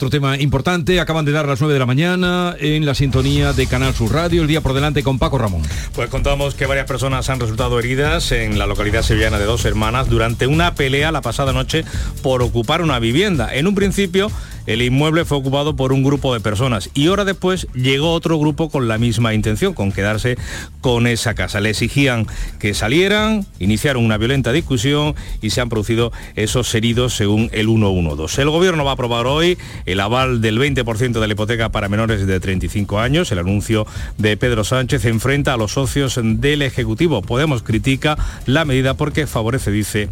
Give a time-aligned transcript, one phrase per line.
[0.00, 3.66] Otro tema importante, acaban de dar las 9 de la mañana en la sintonía de
[3.66, 5.60] Canal Sur Radio, el día por delante con Paco Ramón.
[5.94, 10.08] Pues contamos que varias personas han resultado heridas en la localidad sevillana de Dos Hermanas
[10.08, 11.84] durante una pelea la pasada noche
[12.22, 13.54] por ocupar una vivienda.
[13.54, 14.30] En un principio
[14.70, 18.70] el inmueble fue ocupado por un grupo de personas y hora después llegó otro grupo
[18.70, 20.38] con la misma intención, con quedarse
[20.80, 21.58] con esa casa.
[21.58, 22.28] Le exigían
[22.60, 28.42] que salieran, iniciaron una violenta discusión y se han producido esos heridos según el 112.
[28.42, 32.24] El gobierno va a aprobar hoy el aval del 20% de la hipoteca para menores
[32.24, 33.32] de 35 años.
[33.32, 37.22] El anuncio de Pedro Sánchez enfrenta a los socios del Ejecutivo.
[37.22, 40.08] Podemos critica la medida porque favorece, dice,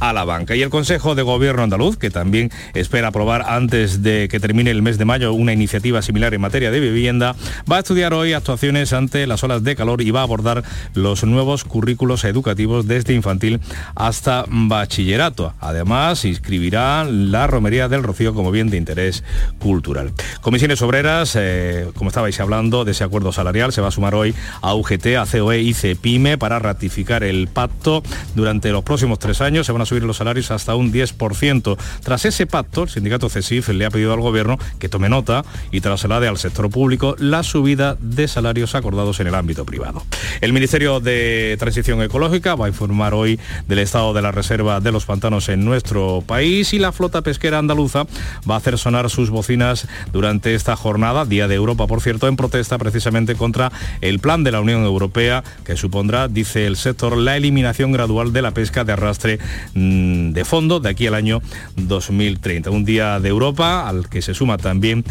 [0.00, 0.54] a la banca.
[0.54, 4.82] Y el Consejo de Gobierno andaluz, que también espera aprobar antes de que termine el
[4.82, 7.34] mes de mayo una iniciativa similar en materia de vivienda,
[7.70, 10.62] va a estudiar hoy actuaciones ante las olas de calor y va a abordar
[10.94, 13.60] los nuevos currículos educativos desde infantil
[13.94, 15.54] hasta bachillerato.
[15.60, 19.24] Además, inscribirá la romería del Rocío como bien de interés
[19.58, 20.12] cultural.
[20.40, 24.34] Comisiones Obreras, eh, como estabais hablando de ese acuerdo salarial, se va a sumar hoy
[24.60, 28.02] a UGT, a COE y CEPIME para ratificar el pacto.
[28.34, 31.76] Durante los próximos tres años se van a subir los salarios hasta un 10%.
[32.02, 36.28] Tras ese pacto, el sindicato CESIF ha pedido al gobierno que tome nota y traslade
[36.28, 40.04] al sector público la subida de salarios acordados en el ámbito privado.
[40.40, 44.92] El Ministerio de Transición Ecológica va a informar hoy del estado de la reserva de
[44.92, 48.06] los pantanos en nuestro país y la flota pesquera andaluza
[48.48, 52.36] va a hacer sonar sus bocinas durante esta jornada, Día de Europa, por cierto, en
[52.36, 57.36] protesta precisamente contra el plan de la Unión Europea que supondrá, dice el sector, la
[57.36, 59.38] eliminación gradual de la pesca de arrastre
[59.74, 61.40] mm, de fondo de aquí al año
[61.76, 62.70] 2030.
[62.70, 65.04] Un día de Europa al que se suma también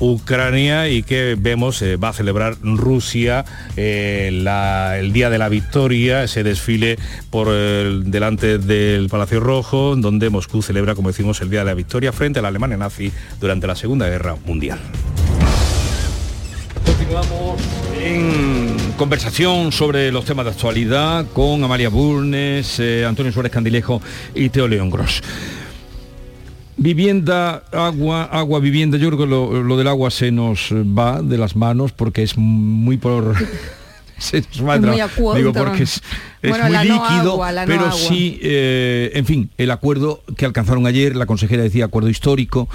[0.00, 3.44] Ucrania y que vemos eh, va a celebrar Rusia
[3.76, 4.28] eh,
[4.98, 6.98] el Día de la Victoria, ese desfile
[7.30, 12.12] por delante del Palacio Rojo, donde Moscú celebra, como decimos, el Día de la Victoria
[12.12, 14.78] frente a la Alemania nazi durante la Segunda Guerra Mundial.
[16.84, 17.60] Continuamos
[18.00, 24.00] en conversación sobre los temas de actualidad con Amalia Burnes, eh, Antonio Suárez Candilejo
[24.34, 25.22] y Teo León Gross.
[26.84, 28.98] Vivienda, agua, agua, vivienda.
[28.98, 32.98] Yo creo que lo, del agua se nos va de las manos porque es muy
[32.98, 33.36] por...
[34.18, 34.78] se nos va
[35.34, 36.02] digo porque es,
[36.42, 41.86] muy líquido, pero sí, eh, en fin, el acuerdo que alcanzaron ayer, la consejera decía
[41.86, 42.68] acuerdo histórico.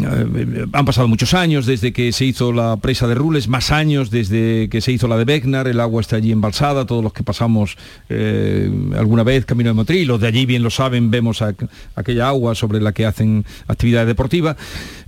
[0.00, 4.10] Eh, han pasado muchos años desde que se hizo la presa de Rules, más años
[4.10, 7.22] desde que se hizo la de Begnar, el agua está allí embalsada, todos los que
[7.22, 7.76] pasamos
[8.08, 11.42] eh, alguna vez camino de Motril, los de allí bien lo saben, vemos
[11.94, 14.56] aquella agua sobre la que hacen actividad deportiva.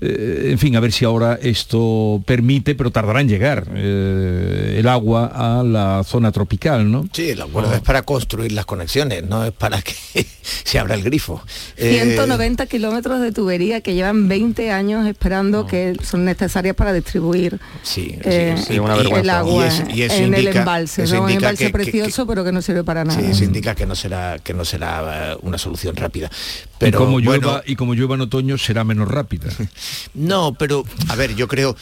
[0.00, 5.30] Eh, en fin, a ver si ahora esto permite, pero tardará en llegar el agua
[5.34, 7.08] a la zona tropical, ¿no?
[7.12, 9.94] Sí, el acuerdo es para construir las conexiones, no es para que
[10.42, 11.42] se abra el grifo.
[11.76, 14.73] 190 kilómetros de tubería que llevan 20 años
[15.06, 17.58] esperando que son necesarias para distribuir
[17.96, 21.02] eh, el agua en el embalse.
[21.18, 23.20] Un embalse precioso, pero que no sirve para nada.
[23.20, 26.30] eso indica que no será que no será eh, una solución rápida.
[26.78, 29.48] Pero y como llueva y como llueva en otoño será menos rápida.
[30.14, 31.76] no, pero a ver, yo creo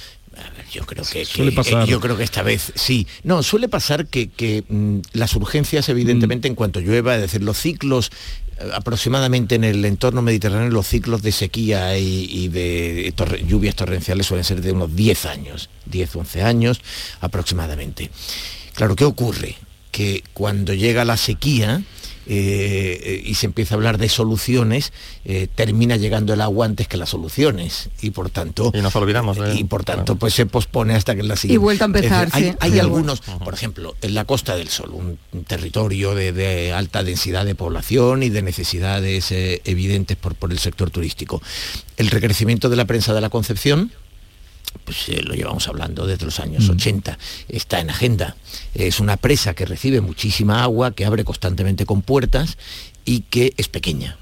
[0.73, 1.87] yo creo que, suele pasar.
[1.87, 3.07] yo creo que esta vez sí.
[3.23, 6.53] No, suele pasar que, mm, las urgencias, evidentemente, mm.
[6.53, 8.11] en cuanto llueva, es decir, los ciclos
[8.75, 13.13] aproximadamente en el entorno mediterráneo los ciclos de sequía y, de
[13.47, 16.81] lluvias torrenciales suelen ser de unos 10 años, 10, 11 años
[17.21, 18.11] aproximadamente.
[18.75, 19.57] Claro, ¿qué ocurre?
[19.91, 21.83] Que cuando llega la sequía,
[22.27, 24.93] eh, y se empieza a hablar de soluciones,
[25.25, 27.91] eh, termina llegando el agua antes que las soluciones.
[28.01, 28.71] Y por tanto.
[28.75, 29.39] Y nos olvidamos.
[29.55, 31.55] Y por tanto, pues se pospone hasta que la siguiente.
[31.55, 32.29] Y vuelta a empezar.
[32.33, 37.55] hay, algunos, por ejemplo, en la Costa del Sol, un, territorio de, alta densidad de
[37.55, 41.43] población y de necesidades eh, evidentes por, por el sector turístico.
[41.97, 43.93] El recrecimiento de la prensa de la Concepción
[44.85, 47.17] pues eh, lo llevamos hablando desde los años 80, mm.
[47.49, 48.37] está en agenda.
[48.75, 52.59] Es una presa que recibe muchísima agua, que abre constantemente con puertas
[53.05, 54.17] y que es pequeña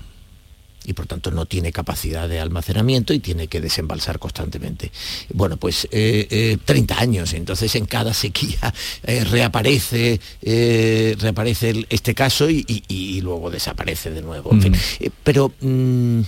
[0.85, 4.91] y por tanto no tiene capacidad de almacenamiento y tiene que desembalsar constantemente.
[5.33, 8.73] Bueno, pues 30 eh, eh, años, entonces en cada sequía
[9.05, 14.53] eh, reaparece, reaparece este caso y, luego desaparece de nuevo.
[14.53, 14.73] Mm.
[15.23, 16.21] pero mm,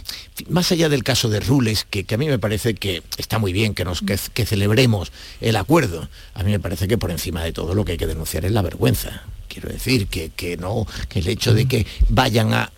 [0.48, 3.74] más allá del caso de Rules, que, a mí me parece que está muy bien
[3.74, 5.10] que, nos, que celebremos
[5.40, 8.06] el acuerdo, a mí me parece que por encima de todo lo que hay que
[8.06, 9.22] denunciar es la vergüenza
[9.52, 12.72] quiero decir, que, no, que el hecho de que vayan a,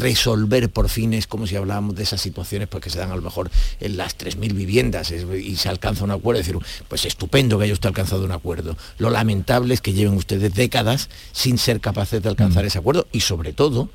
[0.00, 3.22] resolver por fines, como si hablábamos de esas situaciones, pues que se dan a lo
[3.22, 3.50] mejor
[3.80, 7.72] en las 3.000 viviendas y se alcanza un acuerdo, es decir, pues estupendo que haya
[7.72, 8.76] usted alcanzado un acuerdo.
[8.98, 13.20] Lo lamentable es que lleven ustedes décadas sin ser capaces de alcanzar ese acuerdo y
[13.20, 13.90] sobre todo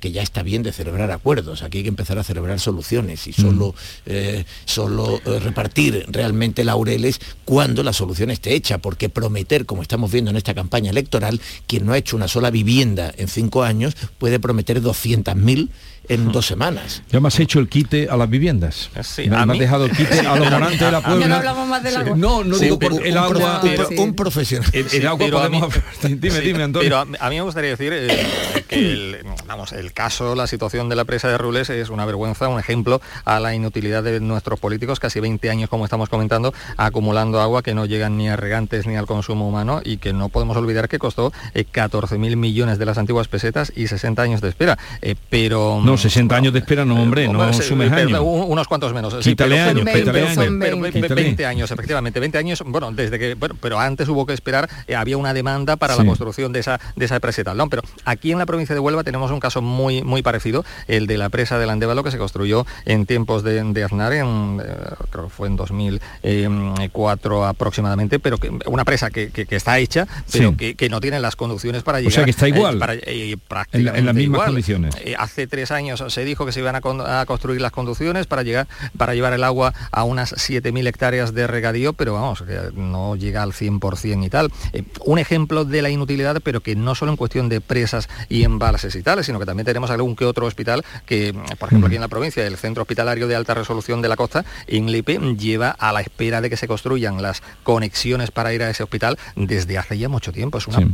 [0.00, 3.32] que ya está bien de celebrar acuerdos, aquí hay que empezar a celebrar soluciones y
[3.32, 3.74] solo, mm.
[4.06, 10.10] eh, solo eh, repartir realmente laureles cuando la solución esté hecha, porque prometer, como estamos
[10.12, 13.96] viendo en esta campaña electoral, quien no ha hecho una sola vivienda en cinco años
[14.18, 15.68] puede prometer 200.000
[16.08, 17.02] en dos semanas.
[17.10, 18.90] Ya me has hecho el quite a las viviendas.
[19.02, 21.28] Sí, me, has dejado el quite a los morantes de la Puebla.
[21.28, 22.16] no hablamos más del agua.
[22.16, 23.62] No, no digo por el agua.
[23.98, 24.70] un profesional.
[24.72, 25.74] El, agua podemos...
[26.02, 26.88] dime, dime, Antonio.
[26.88, 30.96] Pero a, mí me gustaría decir eh, que el, vamos, el caso, la situación de
[30.96, 35.00] la presa de Rules es una vergüenza, un ejemplo a la inutilidad de nuestros políticos,
[35.00, 38.96] casi 20 años, como estamos comentando, acumulando agua que no llegan ni a regantes ni
[38.96, 42.98] al consumo humano y que no podemos olvidar que costó 14.000 eh, millones de las
[42.98, 44.78] antiguas pesetas y 60 años de espera.
[45.02, 45.80] Eh, pero...
[45.82, 48.20] No, 60 años de espera, no, hombre, no sumes años.
[48.22, 49.14] Unos cuantos menos.
[49.16, 54.32] Quítale años, 20 años, efectivamente, 20 años, bueno, desde que, bueno, pero antes hubo que
[54.32, 57.54] esperar, eh, había una demanda para la construcción de esa, de esa preseta.
[57.54, 57.68] ¿no?
[57.68, 61.18] Pero aquí en la provincia de Huelva tenemos un caso muy, muy parecido, el de
[61.18, 64.74] la presa del Andévalo que se construyó en tiempos de, de Aznar, en, eh,
[65.10, 70.88] creo que fue en 2004 aproximadamente, pero que una presa que, está hecha, pero que,
[70.90, 72.12] no tiene las conducciones para llegar.
[72.12, 72.80] O sea que está igual.
[73.06, 73.36] Eh,
[73.72, 74.94] en, las mismas condiciones.
[75.18, 76.80] hace tres años se dijo que se iban a,
[77.26, 78.66] construir las conducciones para llegar
[78.96, 83.42] para llevar el agua a unas 7.000 hectáreas de regadío, pero vamos, que no llega
[83.42, 84.50] al 100% y tal.
[84.72, 88.44] Eh, un ejemplo de la inutilidad, pero que no solo en cuestión de presas y
[88.44, 91.96] embalses y tal, sino que también tenemos algún que otro hospital que, por ejemplo, aquí
[91.96, 95.92] en la provincia, el Centro Hospitalario de Alta Resolución de la Costa, Inlipe, lleva a
[95.92, 99.98] la espera de que se construyan las conexiones para ir a ese hospital desde hace
[99.98, 100.58] ya mucho tiempo.
[100.58, 100.88] Es una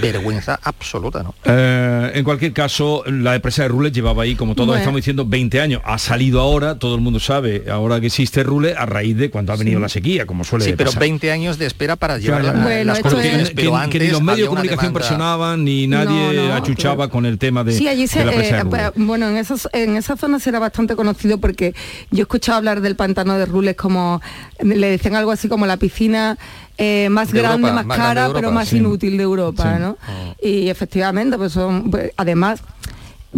[0.00, 1.34] vergüenza absoluta, ¿no?
[1.44, 5.60] Eh, en cualquier caso, la empresa de Rules llevaba ahí, como todos estamos diciendo, 20
[5.60, 5.82] años.
[5.84, 9.52] Ha salido ahora, todo el mundo sabe, ahora que existe Rule, a raíz de cuando
[9.52, 13.00] ha venido la sequía, como suele Sí, pero 20 años de espera para llevar las
[13.00, 17.72] condiciones, que, ni los medios de comunicación presionaban, ni nadie achuchaba con el tema de,
[17.72, 21.74] sí, allí se, eh, pues, Bueno, en, esos, en esa zona era bastante conocido porque
[22.10, 24.20] yo he escuchado hablar del pantano de Rules como,
[24.62, 26.38] le decían algo así como la piscina
[26.78, 29.96] eh, más grande, más, cara, pero más inútil de Europa, ¿no?
[30.08, 30.34] Oh.
[30.46, 32.62] Y efectivamente, pues son, pues, además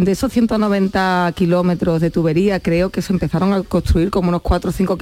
[0.05, 4.71] de esos 190 kilómetros de tubería, creo que se empezaron a construir como unos 4
[4.71, 4.97] o 5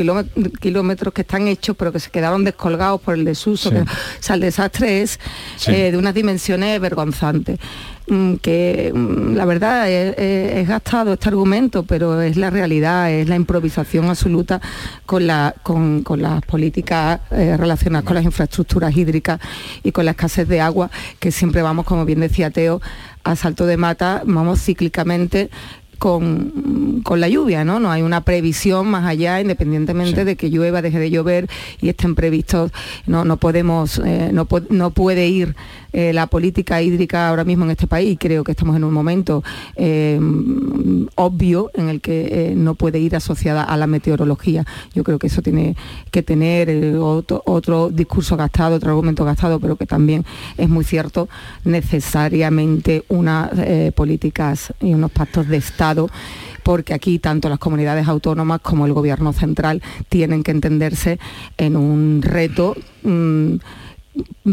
[0.59, 3.69] kilómetros que están hechos, pero que se quedaron descolgados por el desuso.
[3.69, 3.73] o
[4.21, 5.21] sea, el desastre es
[5.67, 7.59] eh, de unas dimensiones vergonzantes.
[8.09, 13.35] Mm, que mm, la verdad es, gastado este argumento, pero es la realidad, es la
[13.35, 14.61] improvisación absoluta
[15.07, 19.41] con, la, con, las políticas eh, relacionadas con las infraestructuras hídricas
[19.83, 20.89] y con la escasez de agua,
[21.19, 22.81] que siempre vamos, como bien decía Teo,
[23.25, 25.51] a salto de mata, vamos cíclicamente
[25.99, 27.81] con, la lluvia, ¿no?
[27.81, 31.49] No hay una previsión más allá, independientemente de que llueva, deje de llover
[31.81, 32.73] y estén previstos,
[33.07, 35.57] no, no podemos, eh, no, no puede ir
[35.93, 38.19] eh, la política hídrica ahora mismo en este país.
[38.21, 39.43] Creo que estamos en un momento
[39.77, 40.21] eh,
[41.15, 44.67] obvio en el que no puede ir asociada a la meteorología.
[44.95, 45.75] Yo creo que eso tiene
[46.11, 50.27] que tener otro, discurso gastado, otro argumento gastado, pero que también
[50.59, 51.29] es muy cierto,
[51.65, 53.51] necesariamente unas
[53.95, 55.86] políticas y unos pactos de Estado
[56.63, 61.19] porque aquí tanto las comunidades autónomas como el gobierno central tienen que entenderse
[61.57, 63.57] en un reto mm,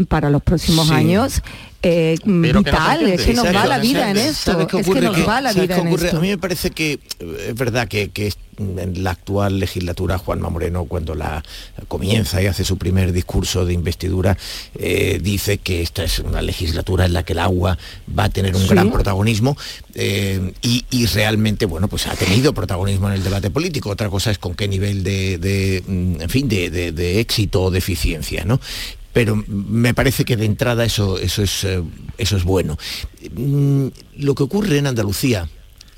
[0.08, 1.42] para los próximos años
[1.86, 5.52] eh, vital, es que nos va la vida en esto, es que nos va la
[5.52, 6.16] vida en esto.
[6.16, 8.10] A mí me parece que eh, es verdad que,
[8.56, 11.42] en la actual legislatura Juanma Moreno cuando la
[11.88, 14.38] comienza y hace su primer discurso de investidura
[14.76, 17.76] eh, dice que esta es una legislatura en la que el agua
[18.16, 19.56] va a tener un gran protagonismo
[19.92, 23.90] y, realmente bueno pues ha tenido protagonismo en el debate político.
[23.90, 27.78] Otra cosa es con qué nivel de, mm, en fin de, de éxito o de
[27.78, 28.58] eficiencia ¿no?
[29.14, 31.82] Pero me parece que de entrada eso, eso, es, eh,
[32.18, 32.76] eso es bueno.
[33.32, 35.48] Mm, lo que ocurre en Andalucía,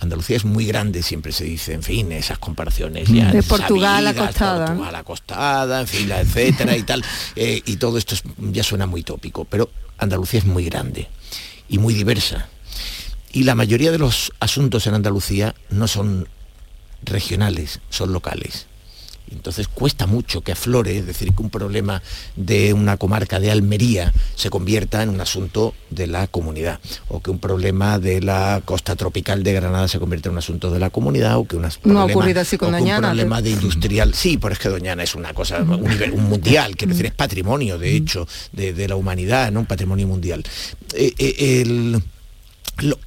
[0.01, 3.33] Andalucía es muy grande, siempre se dice, en fin, esas comparaciones ya.
[3.33, 4.67] De Portugal a costada.
[4.67, 7.03] Portugal a costada, en fin, etcétera y tal.
[7.37, 11.09] Eh, y todo esto ya suena muy tópico, pero Andalucía es muy grande
[11.69, 12.49] y muy diversa.
[13.33, 16.29] Y la mayoría de los asuntos en Andalucía no son
[17.03, 18.67] regionales, son locales.
[19.31, 22.03] Entonces cuesta mucho que aflore, es decir, que un problema
[22.37, 27.31] de una comarca de Almería se convierta en un asunto de la comunidad, o que
[27.31, 30.91] un problema de la costa tropical de Granada se convierta en un asunto de la
[30.91, 34.15] comunidad, o que una no ha ocurrido así con Doñana, un problema de industrial.
[34.15, 37.15] Sí, pero es que Doñana es una cosa, un, nivel, un mundial, quiero decir, es
[37.15, 39.61] patrimonio, de hecho, de, la humanidad, ¿no?
[39.61, 40.45] Un patrimonio mundial.
[40.95, 42.01] Eh, eh,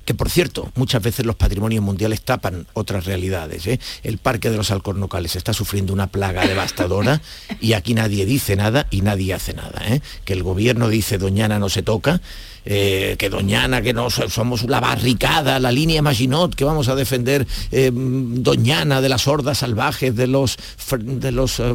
[0.05, 3.67] que por cierto, muchas veces los patrimonios mundiales tapan otras realidades.
[3.67, 3.79] ¿eh?
[4.03, 7.21] El Parque de los Alcornocales está sufriendo una plaga devastadora
[7.61, 9.81] y aquí nadie dice nada y nadie hace nada.
[9.85, 10.01] ¿eh?
[10.25, 12.21] Que el gobierno dice Doñana no se toca
[12.65, 17.47] eh, que Doñana, que no somos la barricada, la línea Maginot, que vamos a defender
[17.71, 20.57] eh, Doñana de las hordas salvajes, de los,
[21.01, 21.73] de los eh,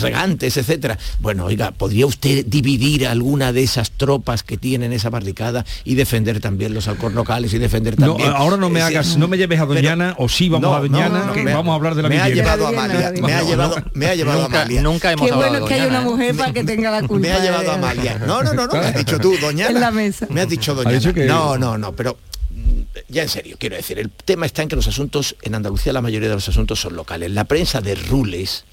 [0.00, 0.98] regantes, etcétera.
[1.20, 6.40] Bueno, oiga, ¿podría usted dividir alguna de esas tropas que tienen esa barricada y defender
[6.40, 8.30] también los alcornocales y defender también...
[8.30, 11.32] No, ahora no me hagas, no me lleves a Doñana, o sí vamos a Doñana,
[11.32, 14.06] que vamos a hablar de la me ha llevado a Amalia, me ha llevado, me
[14.06, 14.82] ha llevado nunca, a Amalia.
[14.82, 17.28] Nunca hemos Qué bueno que hay una mujer para que tenga la culpa.
[17.28, 18.18] Me ha llevado a Amalia.
[18.26, 20.26] No, no, no, no, me has dicho tú, Doñana en la mesa.
[20.30, 20.98] Me has dicho doña.
[21.26, 22.16] No, no, no, pero
[22.50, 25.92] mm, ya en serio, quiero decir, el tema está en que los asuntos, en Andalucía
[25.92, 27.30] la mayoría de los asuntos son locales.
[27.30, 28.64] La prensa de rules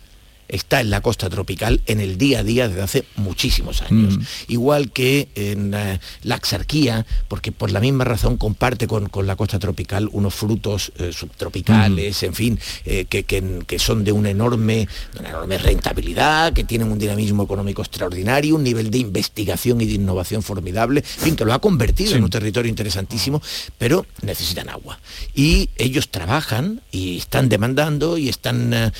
[0.54, 4.18] está en la costa tropical en el día a día desde hace muchísimos años.
[4.18, 4.22] Mm.
[4.50, 9.58] Igual que en eh, la axarquía, porque por la misma razón comparte con, la costa
[9.58, 12.26] tropical unos frutos eh, subtropicales, mm.
[12.26, 14.88] en fin, eh, que, son de una enorme,
[15.20, 19.94] una enorme rentabilidad, que tienen un dinamismo económico extraordinario, un nivel de investigación y de
[19.94, 23.42] innovación formidable, en fin, que lo ha convertido en un territorio interesantísimo,
[23.80, 25.00] pero necesitan agua.
[25.34, 28.94] Y ellos trabajan y están demandando y están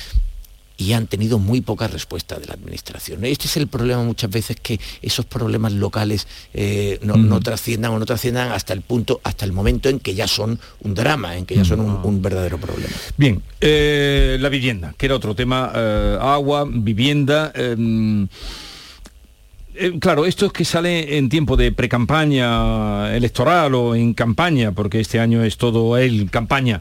[0.76, 3.24] y han tenido muy poca respuesta de la administración.
[3.24, 8.06] Este es el problema muchas veces que esos problemas locales eh, no, trasciendan o no
[8.06, 11.54] trasciendan hasta el punto, hasta el momento en que ya son un drama, en que
[11.54, 12.92] ya son un, verdadero problema.
[13.16, 17.52] Bien, eh, la vivienda, que era otro tema, eh, agua, vivienda.
[17.54, 18.26] Em,
[20.00, 25.20] claro, esto es que sale en tiempo de precampaña electoral o en campaña, porque este
[25.20, 26.80] año es todo el campaña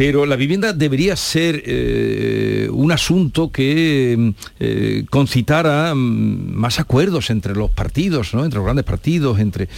[0.00, 7.54] pero la vivienda debería ser eh, un asunto que eh, concitara mm, más acuerdos entre
[7.54, 9.68] los partidos, entre los grandes partidos, entre...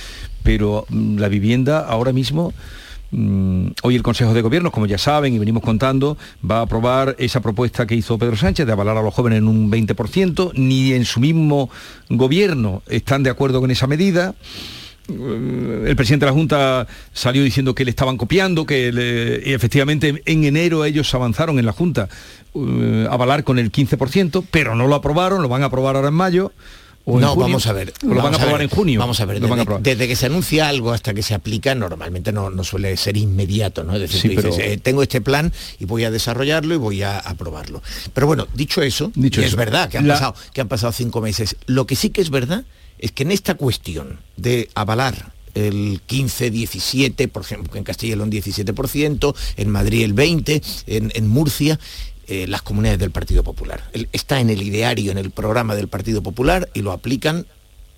[0.45, 2.55] pero mm, la vivienda ahora mismo...
[3.11, 6.17] Mm, hoy el Consejo de Gobierno, como ya saben y venimos contando,
[6.49, 9.49] va a aprobar esa propuesta que hizo Pedro Sánchez de avalar a los jóvenes en
[9.49, 11.69] un 20%, ni en su mismo
[12.09, 14.37] gobierno están de acuerdo con esa medida.
[15.87, 20.45] El presidente de la Junta salió diciendo que le estaban copiando, que y efectivamente en
[20.45, 22.09] enero ellos avanzaron en la Junta
[22.55, 26.09] uh, a avalar con el 15%, pero no lo aprobaron, lo van a aprobar ahora
[26.09, 26.53] en mayo.
[27.05, 27.93] O no, vamos a ver.
[28.03, 29.01] lo van a aprobar en junio.
[29.01, 29.41] Vamos a ver,
[29.81, 33.83] desde, que se anuncia algo hasta que se aplica, normalmente no, no suele ser inmediato,
[33.83, 33.97] ¿no?
[33.97, 37.83] Es decir, eh, tengo este plan y voy a desarrollarlo y voy a aprobarlo.
[38.15, 41.57] Pero bueno, dicho eso, dicho es verdad que han, pasado, que han pasado cinco meses.
[41.67, 42.65] Lo que sí que es verdad
[43.03, 48.17] es que en esta cuestión de avalar el 15, 17, por ejemplo, en Castilla y
[48.17, 51.79] León 17%, en Madrid el 20%, en, Murcia,
[52.29, 53.91] eh, las comunidades del Partido Popular.
[54.13, 57.45] está en el ideario, en el programa del Partido Popular y lo aplican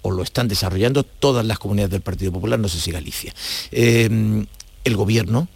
[0.00, 3.34] o lo están desarrollando todas las comunidades del Partido Popular, no sé si Galicia.
[3.72, 4.46] Eh,
[4.84, 5.48] el gobierno,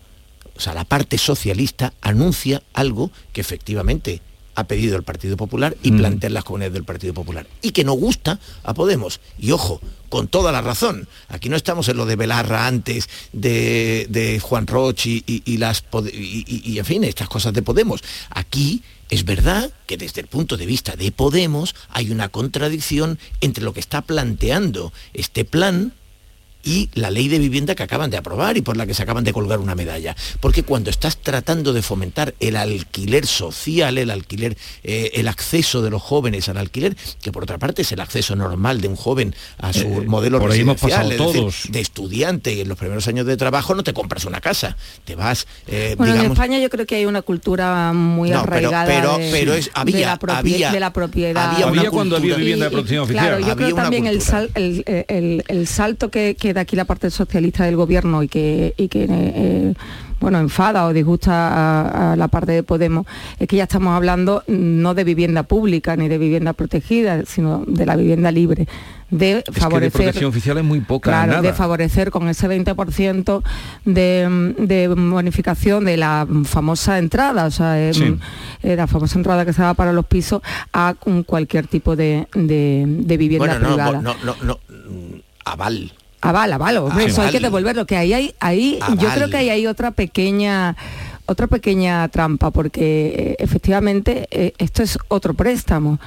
[0.57, 4.21] o sea, la parte socialista anuncia algo que efectivamente
[4.59, 6.19] ha pedido el Partido Popular y mm.
[6.31, 7.47] las comunidades del Partido Popular.
[7.62, 9.21] Y que no gusta a Podemos.
[9.38, 11.07] Y ojo, con toda la razón.
[11.29, 16.85] Aquí no estamos en lo de Belarra antes de, Juan Roche y, las y, en
[16.85, 18.03] fin, estas cosas de Podemos.
[18.31, 23.62] Aquí es verdad que desde el punto de vista de Podemos hay una contradicción entre
[23.62, 25.93] lo que está planteando este plan
[26.69, 29.25] y la ley de vivienda que acaban de aprobar y por la que se acaban
[29.25, 30.15] de colgar una medalla.
[30.39, 35.89] Porque cuando estás tratando de fomentar el alquiler social, el alquiler, eh, el acceso de
[35.89, 39.35] los jóvenes al alquiler, que por otra parte es el acceso normal de un joven
[39.57, 43.83] a su eh, modelo residencial, de estudiante y en los primeros años de trabajo no
[43.83, 45.47] te compras una casa, te vas.
[45.69, 49.71] Eh, bueno, en España yo creo que hay una cultura muy arraigada pero, pero, es,
[49.73, 51.63] había, de, la había, de la propiedad.
[51.63, 53.27] Había, cuando había vivienda de protección oficial.
[53.27, 58.23] Claro, yo creo también el, el, salto que de aquí la parte socialista del gobierno
[58.23, 59.75] y que, que eh,
[60.21, 63.07] bueno, enfada o disgusta a, la parte de Podemos,
[63.38, 67.87] es que ya estamos hablando no de vivienda pública ni de vivienda protegida, sino de
[67.87, 68.67] la vivienda libre
[69.11, 73.43] de favorecer protección oficial es muy poca de favorecer con ese 20%
[73.87, 77.93] de, de, bonificación de la famosa entrada o sea eh,
[78.62, 80.43] la famosa entrada que se da para los pisos
[80.75, 84.03] a cualquier tipo de, de, vivienda privada.
[84.03, 84.59] no, no, no,
[85.47, 89.51] aval Aval, aval, eso hay que devolverlo, que ahí hay, ahí, yo creo que ahí
[89.51, 90.77] hay otra pequeña
[91.29, 96.01] otra pequeña trampa, porque eh, efectivamente eh, esto es otro préstamo.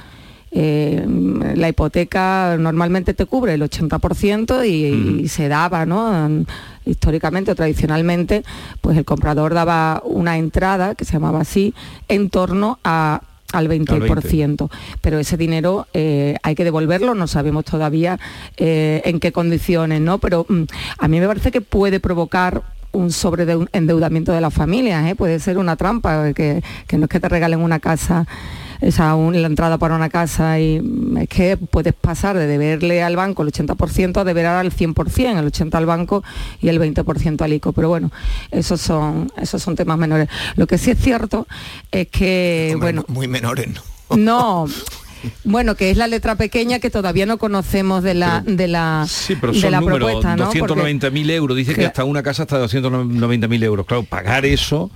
[0.50, 1.06] Eh,
[1.54, 6.44] la hipoteca normalmente te cubre el 80% y, y, se daba, ¿no?
[6.84, 8.42] Históricamente o tradicionalmente,
[8.82, 11.72] pues el comprador daba una entrada, que se llamaba así,
[12.08, 14.70] en torno a al 20%.
[15.00, 18.18] Pero ese dinero eh, hay que devolverlo, no sabemos todavía
[18.56, 20.18] eh, en qué condiciones, ¿no?
[20.18, 20.62] Pero mm,
[20.98, 25.14] a mí me parece que puede provocar un sobreendeudamiento de las familias, ¿eh?
[25.14, 28.26] puede ser una trampa, que, que no es que te regalen una casa
[28.82, 30.82] esa la entrada para una casa y
[31.20, 35.52] es que puedes pasar de deberle al banco el 80% a deber al 100%, el
[35.52, 36.24] 80% al banco
[36.60, 37.72] y el 20% al ICO.
[37.72, 38.10] Pero bueno,
[38.50, 40.28] esos son, esos son temas menores.
[40.56, 41.46] Lo que sí es cierto
[41.90, 43.04] es que, bueno...
[43.08, 44.16] Muy menores, ¿no?
[44.16, 44.66] No,
[45.44, 49.36] bueno, que es la letra pequeña que todavía no conocemos de la de la Sí,
[49.40, 53.86] pero son números, 290.000 euros, dice que hasta una casa hasta 290.000 euros.
[53.86, 54.90] Claro, pagar eso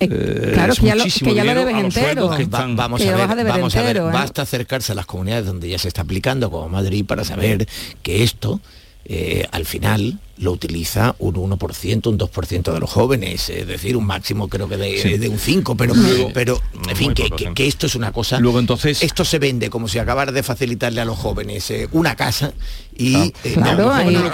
[0.00, 2.30] eh, claro, que ya, lo, que ya lo debes entero.
[2.48, 4.00] vamos a ver, vamos a ver, ¿eh?
[4.00, 7.66] basta acercarse a las comunidades donde ya se está aplicando, como Madrid, para saber
[8.02, 8.60] que esto,
[9.04, 14.06] eh, al final, lo utiliza un 1%, un 2% de los jóvenes, es decir, un
[14.06, 15.94] máximo creo que de, un 5, pero,
[16.32, 18.38] pero en fin, que, esto es una cosa...
[18.38, 19.02] Luego entonces...
[19.02, 22.52] Esto se vende como si acabara de facilitarle a los jóvenes eh, una casa
[22.96, 23.16] y...
[23.16, 24.32] Ah, eh, claro, y, los,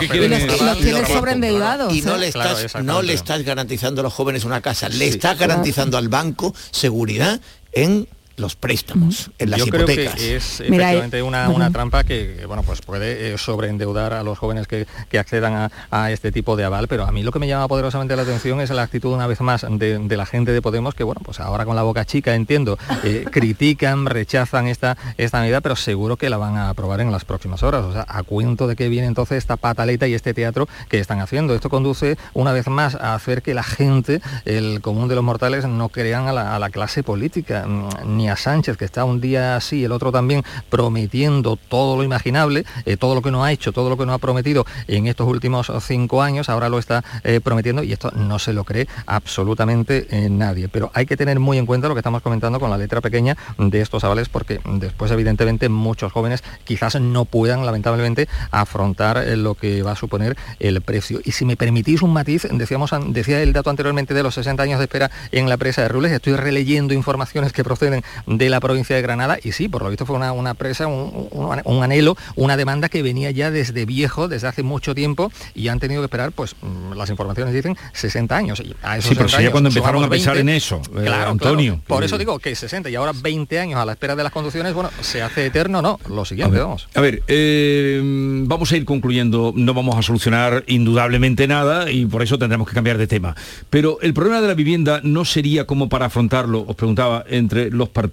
[0.79, 1.95] tienes sobreendeudados.
[1.95, 5.39] Y no, le estás, no le estás garantizando a los jóvenes una casa, le estás
[5.39, 7.41] garantizando al banco seguridad
[7.73, 8.07] en
[8.39, 13.35] los préstamos, en las Yo creo que es efectivamente una, trampa que, bueno, pues puede
[13.35, 14.87] eh, sobreendeudar a los jóvenes que,
[15.19, 18.23] accedan a, este tipo de aval, pero a mí lo que me llama poderosamente la
[18.23, 21.41] atención es la actitud una vez más de, la gente de Podemos, que bueno, pues
[21.41, 26.31] ahora con la boca chica, entiendo, eh, critican, rechazan esta, esta medida, pero seguro que
[26.31, 27.85] la van a aprobar en las próximas horas.
[27.85, 31.21] O sea, a cuento de que viene entonces esta pataleta y este teatro que están
[31.21, 31.55] haciendo.
[31.55, 35.67] Esto conduce una vez más a hacer que la gente, el común de los mortales,
[35.67, 39.85] no crean a la, a la clase política, mm, Sánchez, que está un día así,
[39.85, 43.89] el otro también, prometiendo todo lo imaginable, eh, todo lo que no ha hecho, todo
[43.89, 47.83] lo que no ha prometido en estos últimos cinco años, ahora lo está eh, prometiendo
[47.83, 50.69] y esto no se lo cree absolutamente eh, nadie.
[50.69, 53.37] Pero hay que tener muy en cuenta lo que estamos comentando con la letra pequeña
[53.59, 59.83] de estos avales, porque después evidentemente muchos jóvenes quizás no puedan lamentablemente afrontar lo que
[59.83, 61.21] va a suponer el precio.
[61.25, 64.79] Y si me permitís un matiz, decíamos, decía el dato anteriormente de los 60 años
[64.79, 68.97] de espera en la presa de Rules, estoy releyendo informaciones que proceden de la provincia
[68.97, 73.03] de Granada y sí, por lo visto fue una, presa, un, anhelo, una demanda que
[73.03, 76.95] venía ya desde viejo, desde hace mucho tiempo y han tenido que esperar, pues mm,
[76.95, 78.59] las informaciones dicen 60 años.
[78.59, 81.81] Sí, pero sería cuando empezaron a pensar en eso, eh, claro, Antonio.
[81.87, 84.75] Por eso digo que 60 y ahora 20 años a la espera de las conducciones,
[84.75, 86.89] bueno, se hace eterno, no, lo siguiente, vamos.
[86.95, 88.01] A ver, eh,
[88.47, 92.75] vamos a ir concluyendo, no vamos a solucionar indudablemente nada y por eso tendremos que
[92.75, 93.35] cambiar de tema.
[93.71, 97.89] Pero el problema de la vivienda no sería como para afrontarlo, os preguntaba, entre los
[97.89, 98.08] partidos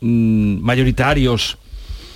[0.00, 1.58] Mm, mayoritarios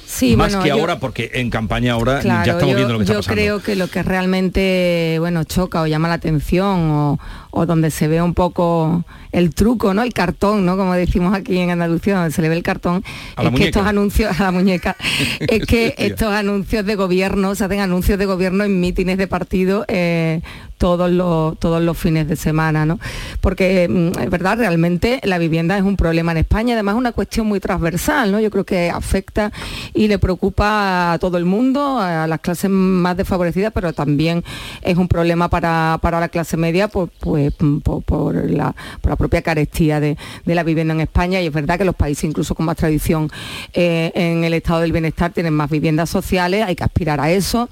[0.08, 3.36] Sí, más que ahora, porque en campaña ahora ya estamos viendo lo que está pasando.
[3.36, 7.18] Yo creo que lo que realmente bueno choca o llama la atención
[7.50, 10.02] o, donde se ve un poco el truco, ¿no?
[10.02, 10.78] El cartón, ¿no?
[10.78, 13.04] Como decimos aquí en Andalucía, donde se le ve el cartón,
[13.36, 14.96] es que estos anuncios, a la muñeca,
[15.40, 19.84] es que estos anuncios de gobierno, se hacen anuncios de gobierno en mítines de partido
[19.88, 20.40] eh,
[20.78, 22.98] todos los, todos los fines de semana, ¿no?
[23.40, 27.12] Porque mm, es verdad, realmente la vivienda es un problema en España, además es una
[27.12, 28.40] cuestión muy transversal, ¿no?
[28.40, 29.52] Yo creo que afecta
[29.92, 34.44] y le preocupa a todo el mundo, a las clases más desfavorecidas, pero también
[34.82, 40.94] es un problema para, la clase media pues, por, la, propia carestía de, la vivienda
[40.94, 43.30] en España y es verdad que los países incluso con más tradición
[43.72, 47.68] eh, en el estado del bienestar tienen más viviendas sociales, hay que aspirar a eso.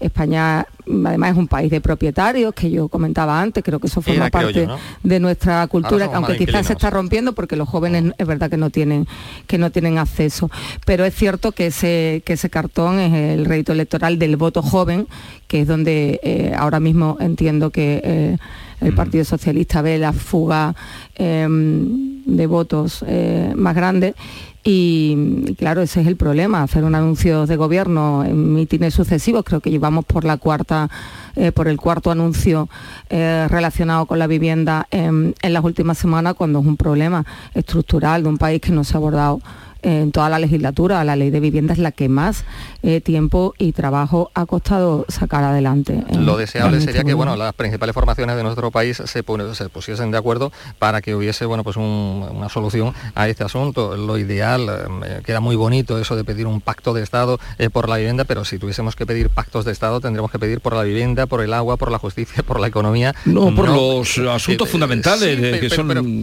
[0.00, 4.28] España además es un país de propietarios, que yo comentaba antes, creo que eso forma
[4.30, 4.68] parte
[5.02, 8.70] de nuestra cultura, aunque quizás se está rompiendo porque los jóvenes es verdad que no
[8.70, 9.06] tienen,
[9.46, 10.50] que no tienen acceso.
[10.86, 15.06] Pero es cierto que ese, que ese cartón es el rédito electoral del voto joven,
[15.46, 18.36] que es donde eh, ahora mismo entiendo que eh,
[18.80, 18.96] el mm.
[18.96, 20.74] Partido Socialista ve la fuga
[21.16, 24.14] em, de votos eh, más grande
[24.62, 29.44] y claro, ese es el problema, hacer un anuncio de gobierno en mítines sucesivos.
[29.44, 30.90] Creo que llevamos por la cuarta,
[31.34, 32.68] eh, por el cuarto anuncio
[33.08, 38.22] eh, relacionado con la vivienda en, en las últimas semanas, cuando es un problema estructural
[38.22, 39.40] de un país que no se ha abordado
[39.82, 41.02] en toda la legislatura.
[41.04, 42.44] La ley de vivienda es la que más
[42.82, 46.04] eh, tiempo y trabajo ha costado sacar adelante.
[46.18, 50.10] Lo deseable este sería que bueno, las principales formaciones de nuestro país se, se pusiesen
[50.10, 53.96] de acuerdo para que hubiese bueno, pues una solución a este asunto.
[53.96, 54.68] Lo ideal,
[55.04, 58.24] eh, queda muy bonito eso de pedir un pacto de Estado eh, por la vivienda,
[58.24, 61.40] pero si tuviésemos que pedir pactos de Estado tendríamos que pedir por la vivienda, por
[61.40, 63.14] el agua, por la justicia, por la economía.
[63.24, 65.74] No, por los asuntos fundamentales.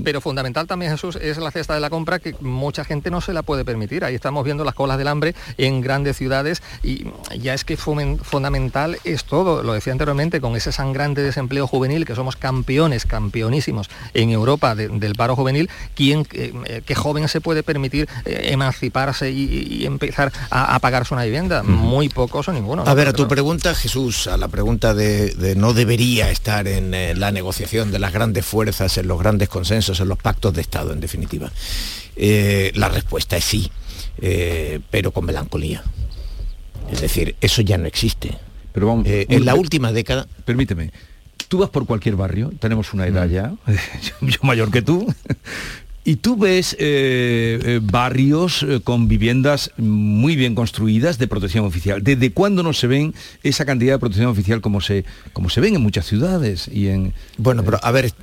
[0.03, 3.33] pero, fundamental también, Jesús, es la cesta de la compra que mucha gente no se
[3.33, 4.03] la puede permitir.
[4.03, 7.07] Ahí estamos viendo las colas del hambre en grandes ciudades y
[7.39, 12.13] ya es que fundamental es todo, lo decía anteriormente, con ese sangrante desempleo juvenil, que
[12.13, 18.07] somos campeones, campeonísimos en Europa del paro juvenil, ¿quién, eh, qué joven se puede permitir
[18.25, 21.63] eh, emanciparse y, empezar a, pagarse una vivienda?
[21.63, 22.83] Muy pocos o ninguno.
[22.85, 27.15] A ver, a tu pregunta, Jesús, a la pregunta de, no debería estar en eh,
[27.15, 30.91] la negociación de las grandes fuerzas, en los grandes consensos, en los pactos de Estado,
[30.91, 31.49] en definitiva.
[32.17, 33.71] La respuesta es sí,
[34.91, 35.83] pero con melancolía.
[36.91, 38.37] Es decir, eso ya no existe.
[38.73, 40.27] Pero vamos, en la última década...
[40.45, 40.91] Permíteme,
[41.47, 43.31] tú vas por cualquier barrio, tenemos una edad mm.
[43.31, 43.55] ya,
[44.21, 45.13] yo mayor que tú,
[46.07, 52.01] y tú ves eh, eh, barrios eh, con viviendas muy bien construidas de protección oficial.
[52.01, 55.75] ¿Desde cuándo no se ven esa cantidad de protección oficial como se, como se ven
[55.75, 57.13] en muchas ciudades y en...
[57.35, 58.13] Bueno, pero a ver...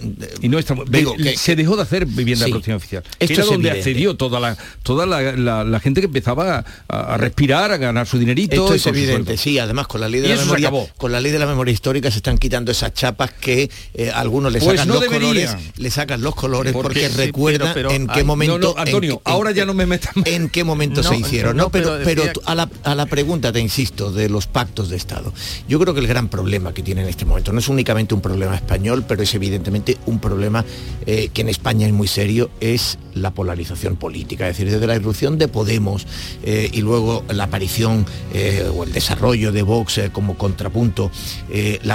[0.41, 3.05] Y no se dejó de hacer vivienda de protección oficial.
[3.19, 8.07] Esto Era donde accedió toda la toda la, gente que empezaba a, respirar, a ganar
[8.07, 8.63] su dinerito.
[8.63, 9.59] Esto es evidente, sí.
[9.59, 12.17] Además, con la ley de la memoria, con la ley de la memoria histórica se
[12.17, 13.69] están quitando esas chapas que
[14.15, 18.75] algunos le pues sacan los colores, le sacan los colores porque, recuerdan en qué momento...
[18.77, 21.71] Antonio, ahora ya no me metan En qué momento se hicieron, ¿no?
[21.71, 22.55] Pero, pero, a,
[22.95, 25.33] la, pregunta, te insisto, de los pactos de Estado.
[25.69, 28.21] Yo creo que el gran problema que tiene en este momento no es únicamente un
[28.21, 30.65] problema español, pero es evidentemente un problema
[31.07, 34.49] eh, que en España es muy serio, es la polarización política.
[34.49, 36.07] Es decir, desde la irrupción de Podemos
[36.43, 41.11] eh, y luego la aparición eh, o el desarrollo de Vox como contrapunto,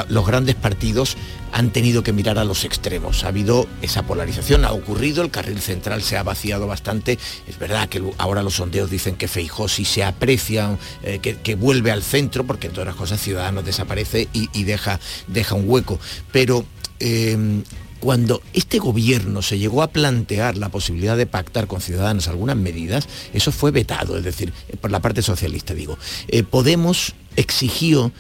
[0.09, 1.17] los grandes partidos
[1.51, 3.23] han tenido que mirar a los extremos.
[3.23, 7.17] Ha habido esa polarización, ha ocurrido, el carril central se ha vaciado bastante.
[7.47, 11.91] Es verdad que ahora los sondeos dicen que Feijó sí se aprecia, eh, que, vuelve
[11.91, 15.99] al centro, porque en todas las cosas Ciudadanos desaparece y, deja, deja, un hueco.
[16.31, 16.65] Pero
[16.99, 17.63] em,
[17.99, 23.07] cuando este gobierno se llegó a plantear la posibilidad de pactar con Ciudadanos algunas medidas,
[23.33, 25.97] eso fue vetado, es decir, por la parte socialista digo.
[26.27, 28.11] Eh, Podemos exigió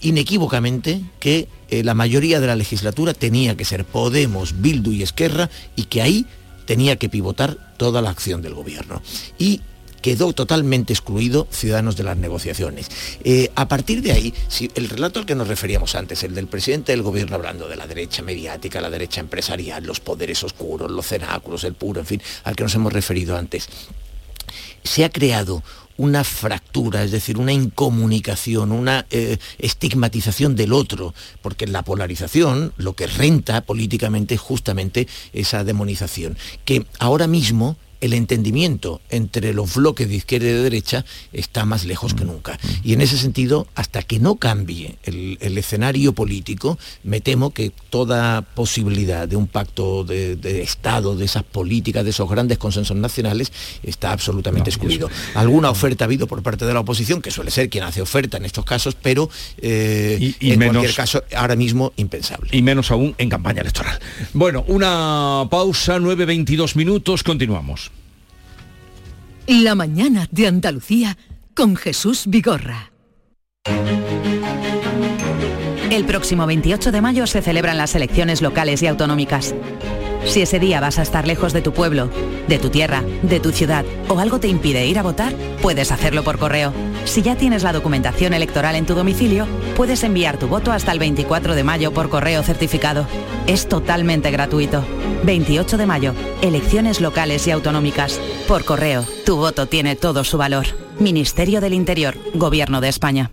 [0.00, 5.50] inequívocamente que eh, la mayoría de la legislatura tenía que ser Podemos, Bildu y Esquerra
[5.76, 6.26] y que ahí
[6.66, 9.02] tenía que pivotar toda la acción del gobierno.
[9.38, 9.62] Y
[10.02, 12.88] quedó totalmente excluido Ciudadanos de las negociaciones.
[13.24, 14.34] Eh, a partir de ahí,
[14.74, 17.86] el relato al que nos referíamos antes, el del presidente del gobierno hablando de la
[17.86, 22.54] derecha mediática, la derecha empresarial, los poderes oscuros, los cenáculos, el puro, en fin, al
[22.54, 23.68] que nos hemos referido antes,
[24.84, 25.62] se ha creado
[25.98, 32.94] una fractura, es decir, una incomunicación, una eh, estigmatización del otro, porque la polarización lo
[32.94, 40.08] que renta políticamente es justamente esa demonización, que ahora mismo el entendimiento entre los bloques
[40.08, 42.28] de izquierda y de derecha está más lejos que mm.
[42.28, 42.58] nunca.
[42.84, 48.42] Y en ese sentido, hasta que no cambie el, escenario político, me temo que toda
[48.42, 54.12] posibilidad de un pacto de, Estado, de esas políticas, de esos grandes consensos nacionales, está
[54.12, 55.10] absolutamente excluido.
[55.34, 58.36] Alguna oferta ha habido por parte de la oposición, que suele ser quien hace oferta
[58.36, 59.28] en estos casos, pero
[59.60, 62.50] eh, en cualquier caso, ahora mismo impensable.
[62.52, 63.98] Y menos aún en campaña electoral.
[64.32, 67.87] Bueno, una pausa, 9.22 minutos, continuamos.
[69.48, 71.16] La mañana de Andalucía
[71.54, 72.92] con Jesús Vigorra.
[75.90, 79.54] El próximo 28 de mayo se celebran las elecciones locales y autonómicas.
[80.24, 82.10] Si ese día vas a estar lejos de tu pueblo,
[82.48, 86.24] de tu tierra, de tu ciudad o algo te impide ir a votar, puedes hacerlo
[86.24, 86.72] por correo.
[87.04, 90.98] Si ya tienes la documentación electoral en tu domicilio, puedes enviar tu voto hasta el
[90.98, 93.06] 24 de mayo por correo certificado.
[93.46, 94.84] Es totalmente gratuito.
[95.24, 98.20] 28 de mayo, elecciones locales y autonómicas.
[98.46, 100.66] Por correo, tu voto tiene todo su valor.
[100.98, 103.30] Ministerio del Interior, Gobierno de España.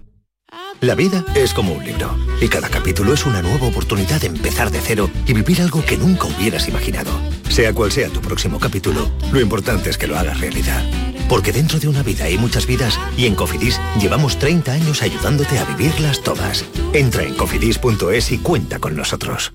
[0.82, 4.72] La vida es como un libro y cada capítulo es una nueva oportunidad de empezar
[4.72, 7.12] de cero y vivir algo que nunca hubieras imaginado.
[7.50, 10.84] Sea cual sea tu próximo capítulo, lo importante es que lo hagas realidad.
[11.30, 15.58] Porque dentro de una vida hay muchas vidas y en Cofidis llevamos 30 años ayudándote
[15.58, 16.66] a vivirlas todas.
[16.94, 19.54] Entra en cofidis.es y cuenta con nosotros.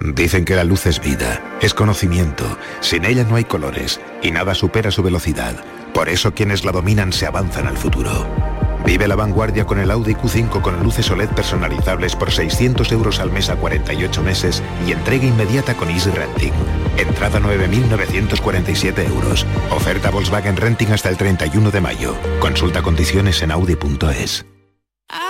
[0.00, 4.54] Dicen que la luz es vida, es conocimiento, sin ella no hay colores y nada
[4.54, 5.64] supera su velocidad.
[5.94, 8.55] Por eso quienes la dominan se avanzan al futuro.
[8.86, 13.32] Vive la vanguardia con el Audi Q5 con luces OLED personalizables por 600 euros al
[13.32, 16.52] mes a 48 meses y entrega inmediata con Easy Renting.
[16.96, 19.44] Entrada 9.947 euros.
[19.72, 22.14] Oferta Volkswagen Renting hasta el 31 de mayo.
[22.38, 24.46] Consulta condiciones en audi.es.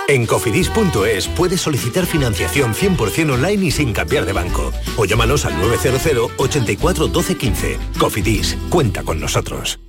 [0.07, 4.71] En cofidis.es puedes solicitar financiación 100% online y sin cambiar de banco.
[4.97, 7.79] O llámanos al 900 84 12 15.
[7.97, 9.79] Cofidis, cuenta con nosotros.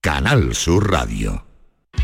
[0.00, 1.47] Canal Sur Radio.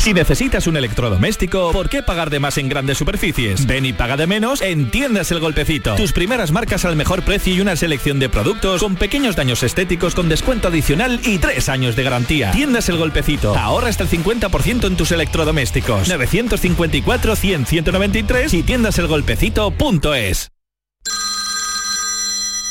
[0.00, 3.66] Si necesitas un electrodoméstico, ¿por qué pagar de más en grandes superficies?
[3.66, 5.94] Ven y paga de menos en Tiendas El Golpecito.
[5.94, 10.14] Tus primeras marcas al mejor precio y una selección de productos con pequeños daños estéticos
[10.14, 12.50] con descuento adicional y tres años de garantía.
[12.50, 13.54] Tiendas El Golpecito.
[13.54, 16.08] Ahorra hasta el 50% en tus electrodomésticos.
[16.08, 20.50] 954 100 193 y tiendaselgolpecito.es.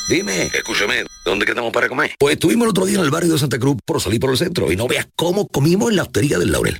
[0.10, 2.15] Dime, escúchame, ¿dónde quedamos para comer?
[2.18, 4.38] Pues estuvimos el otro día en el barrio de Santa Cruz por salir por el
[4.38, 6.80] centro y no veas cómo comimos en la hostería del Laurel.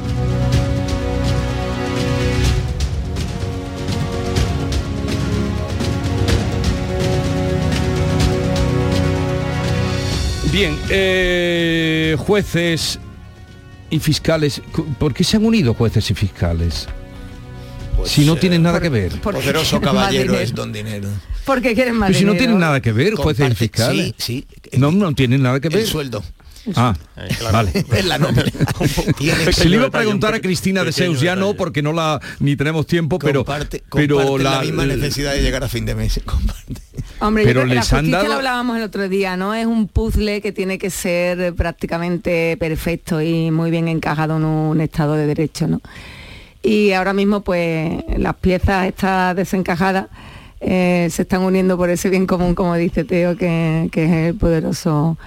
[10.51, 12.99] Bien, eh, jueces
[13.89, 14.61] y fiscales,
[14.99, 16.87] ¿por qué se han unido jueces y fiscales?
[17.95, 19.13] Pues, si no tienen nada que ver.
[19.21, 21.07] Poderoso caballero es don dinero.
[21.45, 24.13] Porque quieren más Pero si no tienen nada que ver, jueces y fiscales.
[24.17, 24.77] Sí, sí.
[24.77, 25.79] No, no tienen nada que ver.
[25.79, 26.21] El sueldo.
[26.75, 26.93] Ah,
[27.51, 27.71] vale.
[27.91, 28.43] Es la nómina.
[29.51, 32.55] Se le iba a preguntar a Cristina de Seus, ya no, porque no la ni
[32.55, 33.45] tenemos tiempo, pero,
[33.91, 36.21] pero la, misma necesidad de llegar a fin de mes.
[36.25, 36.81] Comparte.
[37.19, 38.27] Hombre, pero les han dado...
[38.27, 39.53] lo hablábamos el otro día, ¿no?
[39.53, 44.81] Es un puzzle que tiene que ser prácticamente perfecto y muy bien encajado en un
[44.81, 45.81] estado de derecho, ¿no?
[46.63, 50.07] Y ahora mismo, pues, las piezas estas desencajadas
[50.59, 54.35] eh, se están uniendo por ese bien común, como dice Teo, que, que es el
[54.35, 55.17] poderoso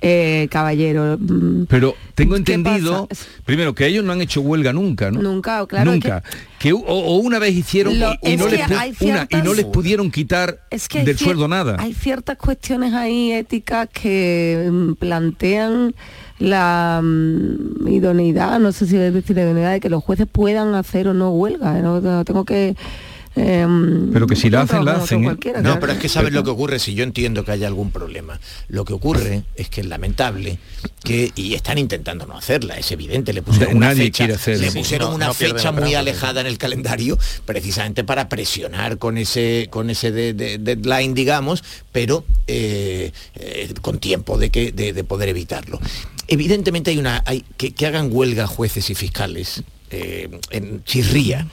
[0.00, 1.18] eh, caballero.
[1.18, 3.08] Mm, Pero tengo entendido,
[3.44, 5.20] primero, que ellos no han hecho huelga nunca, ¿no?
[5.22, 5.90] Nunca, claro.
[5.90, 6.22] Nunca.
[6.58, 8.08] Que, o, una vez hicieron y, no
[8.48, 8.60] les,
[9.30, 11.76] y, no les, pudieron quitar del sueldo nada.
[11.78, 15.94] Hay ciertas cuestiones ahí éticas que mm, plantean
[16.38, 21.08] la mm, idoneidad, no sé si decir la idoneidad de que los jueces puedan hacer
[21.08, 21.74] o no huelga.
[21.80, 22.24] ¿no?
[22.24, 22.76] Tengo que
[23.38, 25.24] Em, pero que si la hacen, la hacen.
[25.24, 25.36] ¿eh?
[25.62, 28.40] No, pero es que sabes lo que ocurre si yo entiendo que haya algún problema.
[28.68, 30.58] Lo que ocurre es que es lamentable
[31.04, 35.32] que, y están intentando no hacerla, es evidente, le pusieron una fecha, le pusieron una
[35.32, 41.62] fecha muy alejada en el calendario, precisamente para presionar con ese, con ese deadline, digamos,
[41.92, 45.80] pero eh, eh, con tiempo de, que, de, poder evitarlo.
[46.26, 47.22] Evidentemente hay una.
[47.24, 51.46] Hay, que, que hagan huelga jueces y fiscales en chirría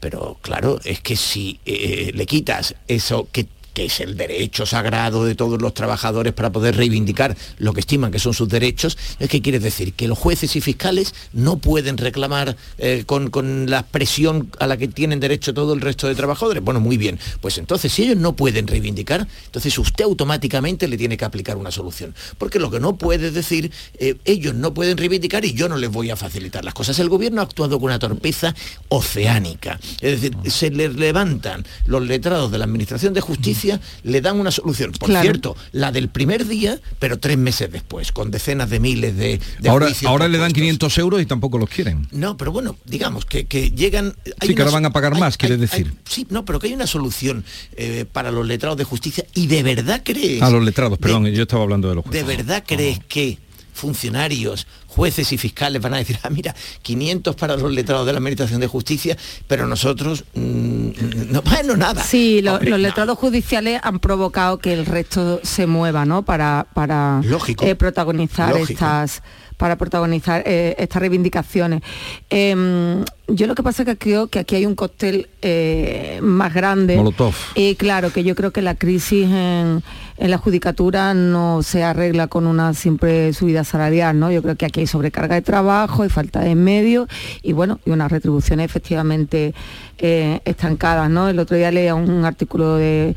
[0.00, 3.46] pero claro, es que si eh, le quitas eso que
[3.78, 8.10] que es el derecho sagrado de todos los trabajadores para poder reivindicar lo que estiman
[8.10, 11.96] que son sus derechos, es que quiere decir que los jueces y fiscales no pueden
[11.96, 13.30] reclamar eh, con,
[13.70, 16.60] la presión a la que tienen derecho todo el resto de trabajadores.
[16.60, 21.16] Bueno, muy bien, pues entonces si ellos no pueden reivindicar, entonces usted automáticamente le tiene
[21.16, 22.16] que aplicar una solución.
[22.36, 25.90] Porque lo que no puede decir, eh, ellos no pueden reivindicar y yo no les
[25.92, 26.98] voy a facilitar las cosas.
[26.98, 28.56] El gobierno ha actuado con una torpeza
[28.88, 29.78] oceánica.
[30.00, 33.67] Es decir, se le levantan los letrados de la Administración de Justicia
[34.02, 34.92] le dan una solución.
[34.92, 39.40] Por cierto, la del primer día, pero tres meses después, con decenas de miles de...
[39.68, 42.08] ahora ahora le dan 500 euros y tampoco los quieren.
[42.10, 44.14] No, pero bueno, digamos que, llegan...
[44.40, 45.92] sí, que ahora van a pagar más, quiere decir.
[46.04, 47.44] sí, no, pero que hay una solución
[47.76, 50.42] eh, para los letrados de justicia y de verdad crees...
[50.42, 52.26] A los letrados, perdón, yo estaba hablando de los jueces.
[52.26, 53.38] ¿De verdad crees que
[53.78, 58.18] funcionarios, jueces y fiscales van a decir, ah, mira, 500 para los letrados de la
[58.18, 60.88] Administración de Justicia, pero nosotros, mm,
[61.30, 62.02] no, bueno, nada.
[62.02, 66.24] Sí, los letrados judiciales han provocado que el resto se mueva, ¿no?
[66.24, 67.22] Para, para
[67.62, 69.22] eh, protagonizar estas
[69.58, 71.82] para protagonizar eh, estas reivindicaciones.
[72.30, 76.54] Em, yo lo que pasa es que creo que aquí hay un cóctel eh, más
[76.54, 76.96] grande.
[76.96, 77.34] Molotov.
[77.56, 79.82] Y claro, que yo creo que la crisis en,
[80.18, 84.32] en la judicatura no se arregla con una simple subida salarial, ¿no?
[84.32, 87.08] Yo creo que aquí hay sobrecarga de trabajo, hay falta de medios
[87.42, 89.54] y bueno, y unas retribuciones efectivamente
[89.98, 91.28] eh, estancadas, ¿no?
[91.28, 93.14] El otro día leía un artículo de,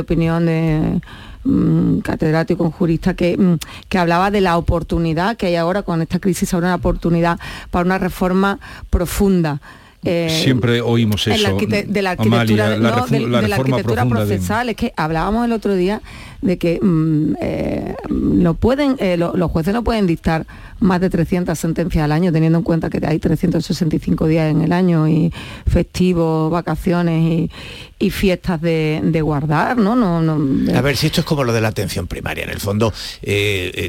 [0.00, 1.00] opinión de
[1.44, 3.54] mm, catedrático, un jurista que, mm,
[3.88, 7.38] que, hablaba de la oportunidad que hay ahora con esta crisis, ahora una oportunidad
[7.70, 8.58] para una reforma
[8.90, 9.60] profunda
[10.04, 11.30] eh, Siempre oímos eso.
[11.30, 11.42] de
[12.02, 14.68] la arquitectura, de, la arquitectura procesal.
[14.68, 16.02] Es que hablábamos el otro día
[16.42, 20.46] de que mm, eh, no pueden, eh, los jueces no pueden dictar
[20.80, 24.72] más de 300 sentencias al año, teniendo en cuenta que hay 365 días en el
[24.72, 25.32] año y
[25.66, 27.48] festivos, vacaciones
[28.00, 29.94] y, fiestas de, guardar, ¿no?
[29.94, 32.92] No, A ver, si esto es como lo de la atención primaria, en el fondo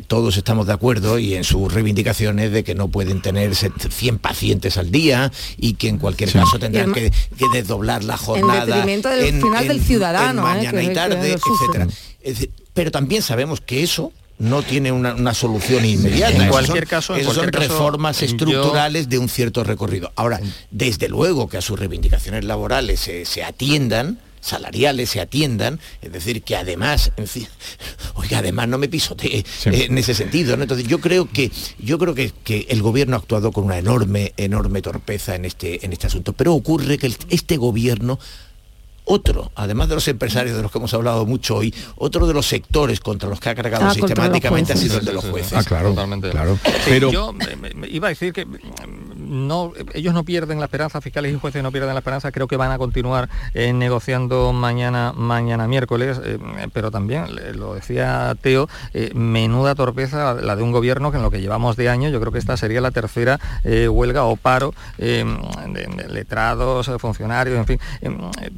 [0.06, 4.78] todos estamos de acuerdo y en sus reivindicaciones de que no pueden tener 100 pacientes
[4.78, 7.12] al día y que en cualquier caso tendrán que,
[7.54, 8.62] desdoblar la jornada.
[8.62, 10.42] En detrimento del final del ciudadano.
[10.42, 10.54] ¿eh?
[10.56, 11.88] mañana y tarde, etcétera.
[12.74, 16.44] Pero también sabemos que eso no tiene una, solución inmediata.
[16.44, 20.12] En cualquier caso, son reformas estructurales de un cierto recorrido.
[20.16, 20.40] Ahora,
[20.72, 26.56] desde luego que a sus reivindicaciones laborales se atiendan, salariales se atiendan, es decir, que
[26.56, 27.48] además, en fin,
[28.16, 30.58] oiga, además no me pisotee eh, en ese sentido.
[30.58, 30.64] ¿no?
[30.64, 34.34] Entonces yo creo que yo creo que, que, el gobierno ha actuado con una enorme,
[34.38, 36.34] enorme torpeza en este, en este asunto.
[36.34, 38.20] Pero ocurre que este gobierno
[39.06, 42.46] otro, además de los empresarios de los que hemos hablado mucho hoy, otro de los
[42.46, 45.54] sectores contra los que ha cargado ah, sistemáticamente ha sido el de los jueces.
[45.54, 46.30] Ah, claro, Totalmente.
[46.30, 46.58] claro.
[46.86, 47.34] Pero yo
[47.90, 48.48] iba a decir que
[49.94, 52.72] ellos no pierden la esperanza, fiscales y jueces no pierden la esperanza, creo que van
[52.72, 56.38] a continuar eh, negociando mañana, mañana miércoles, eh,
[56.74, 57.26] pero también,
[57.58, 61.76] lo decía Teo, eh, menuda torpeza la de un gobierno que en lo que llevamos
[61.76, 65.26] de año, yo creo que esta sería la tercera huelga o paro de,
[66.10, 67.80] letrados, funcionarios, en fin,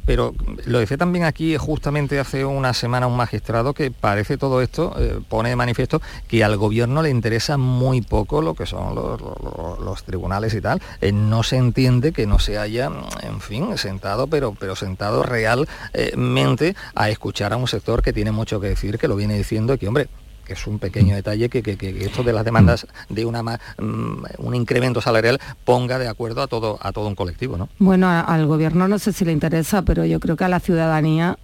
[0.04, 0.34] pero
[0.64, 4.94] lo decía también aquí justamente hace una semana un magistrado que parece todo esto,
[5.28, 10.54] pone de manifiesto que al gobierno le interesa muy poco lo que son los, tribunales
[10.54, 10.82] y tal.
[11.00, 12.90] Eh, no se entiende que no se haya,
[13.22, 18.60] en fin, sentado, pero, pero sentado realmente a escuchar a un sector que tiene mucho
[18.60, 20.08] que decir, que lo viene diciendo y que, hombre,
[20.46, 25.00] que es un pequeño detalle que, esto de las demandas de una mm, un incremento
[25.00, 27.68] salarial ponga de acuerdo a todo a todo un colectivo, ¿no?
[27.78, 31.36] Bueno, al gobierno no sé si le interesa, pero yo creo que a la ciudadanía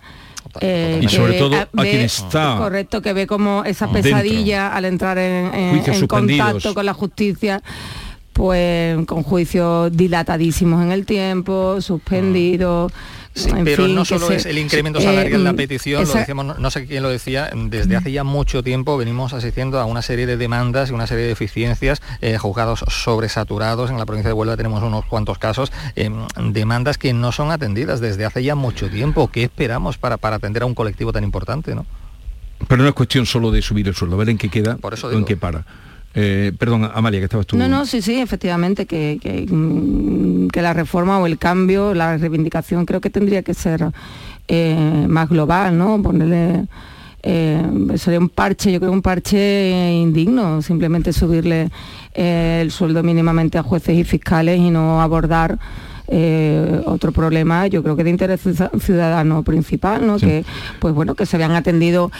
[0.61, 5.19] eh, y sobre todo a, quien está correcto que ve como esa pesadilla al entrar
[5.19, 7.63] en, contacto con la justicia
[8.33, 12.92] pues con juicios dilatadísimos en el tiempo suspendidos
[13.64, 17.03] pero no solo es el incremento salarial, la em, petición, lo decíamos, no, sé quién
[17.03, 20.92] lo decía, desde hace ya mucho tiempo venimos asistiendo a una serie de demandas y
[20.92, 25.38] una serie de deficiencias, eh, juzgados sobresaturados, en la provincia de Huelva tenemos unos cuantos
[25.38, 29.31] casos, em, demandas que no son atendidas desde hace ya mucho tiempo.
[29.31, 31.75] ¿Qué esperamos para, para atender a un colectivo tan importante?
[31.75, 31.87] ¿no?
[32.68, 35.25] Pero no es cuestión solo de subir el sueldo, ver en qué queda o en
[35.25, 35.64] qué para.
[36.14, 37.57] Eh, perdón, Amalia, que estabas tú.
[37.57, 42.85] No, no, sí, sí, efectivamente, que, mm, que, la reforma o el cambio, la reivindicación
[42.85, 43.90] creo que tendría que ser
[44.48, 46.03] eh, más global, ¿no?
[46.03, 46.66] Ponerle...
[47.25, 47.62] Eh,
[47.98, 51.70] sería un parche, yo creo un parche indigno, simplemente subirle
[52.14, 55.57] el sueldo mínimamente a jueces y fiscales y no abordar
[56.87, 58.41] otro problema, yo creo que de interés
[58.81, 60.19] ciudadano principal, ¿no?
[60.19, 60.45] Que
[60.79, 62.11] pues bueno, que se habían atendido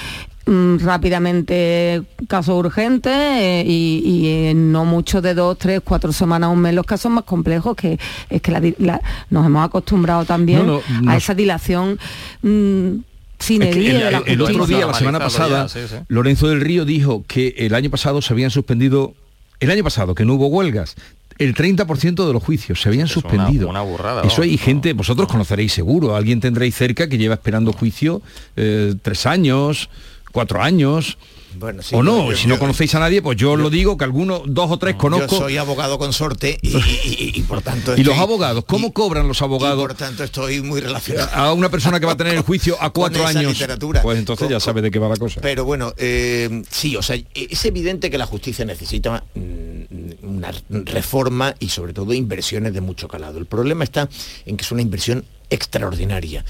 [0.45, 6.75] Mm, rápidamente casos urgentes eh, y, no mucho de dos, tres, cuatro semanas, un mes
[6.75, 7.97] los casos más complejos, que
[8.29, 8.77] es que
[9.31, 10.69] nos hemos acostumbrado también
[11.07, 11.97] a esa dilación.
[12.43, 13.03] Mm,
[13.39, 15.69] sin el, otro día, la semana pasada,
[16.09, 19.15] Lorenzo del Río dijo que el año pasado se habían suspendido,
[19.61, 20.97] el año pasado, que no hubo huelgas,
[21.43, 23.69] el 30% de los juicios se habían suspendido.
[23.69, 28.23] Una, burrada, Eso hay gente, vosotros conoceréis seguro, alguien tendréis cerca que lleva esperando juicio
[28.57, 29.89] eh, tres años,
[30.33, 31.19] cuatro años.
[31.55, 34.71] Bueno, o no, si no conocéis a nadie, pues yo, lo digo, que algunos, dos
[34.71, 35.37] o tres conozco.
[35.37, 36.77] Yo soy abogado consorte y,
[37.35, 37.95] y, por tanto...
[37.97, 38.65] ¿Y los abogados?
[38.67, 39.81] ¿Cómo cobran los abogados?
[39.81, 41.31] por tanto estoy muy relacionado.
[41.33, 43.53] A una persona que va a tener el juicio a cuatro años.
[43.53, 44.03] Literatura.
[44.03, 45.41] Pues entonces ya sabe de qué va la cosa.
[45.41, 51.55] Pero bueno, eh, sí, o sea, es evidente que la justicia necesita mm, una reforma
[51.59, 53.39] y sobre todo inversiones de mucho calado.
[53.39, 54.09] El problema está
[54.47, 56.45] en que es una inversión extraordinaria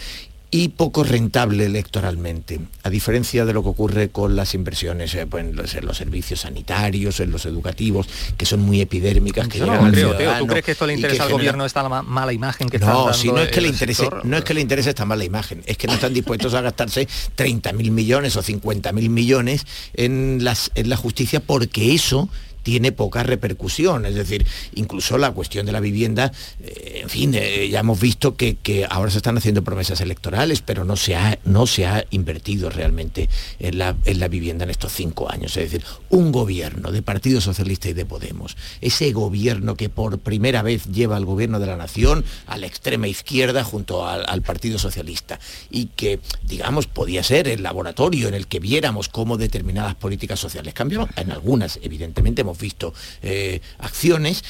[0.55, 5.47] y poco rentable electoralmente, a diferencia de lo que ocurre con las inversiones eh, pues,
[5.47, 9.91] en, los, servicios sanitarios, en los educativos, que son muy epidérmicas, que no,
[10.39, 13.29] ¿Tú crees que esto le interesa al gobierno esta mala imagen que está No, si
[13.29, 15.87] no es que le interese, no es que le interese esta mala imagen, es que
[15.87, 21.41] no están dispuestos a gastarse 30.000 millones o 50.000 millones en, las, en la justicia
[21.41, 22.29] porque eso
[22.63, 24.07] tiene poca repercusión.
[24.07, 28.37] Es decir, incluso la cuestión de la vivienda, eh, en fin, eh, ya hemos visto
[28.37, 28.53] que,
[28.89, 33.29] ahora se están haciendo promesas electorales, pero no se ha, no se ha invertido realmente
[33.59, 35.57] en la, en la vivienda en estos cinco años.
[35.57, 40.63] Es decir, un gobierno de Partido Socialista y de Podemos, ese gobierno que por primera
[40.63, 45.39] vez lleva al gobierno de la nación a la extrema izquierda junto al, Partido Socialista
[45.71, 50.75] y que, digamos, podía ser el laboratorio en el que viéramos cómo determinadas políticas sociales
[50.75, 51.09] cambiaban.
[51.17, 54.45] En algunas, evidentemente, hemos visto eh, acciones,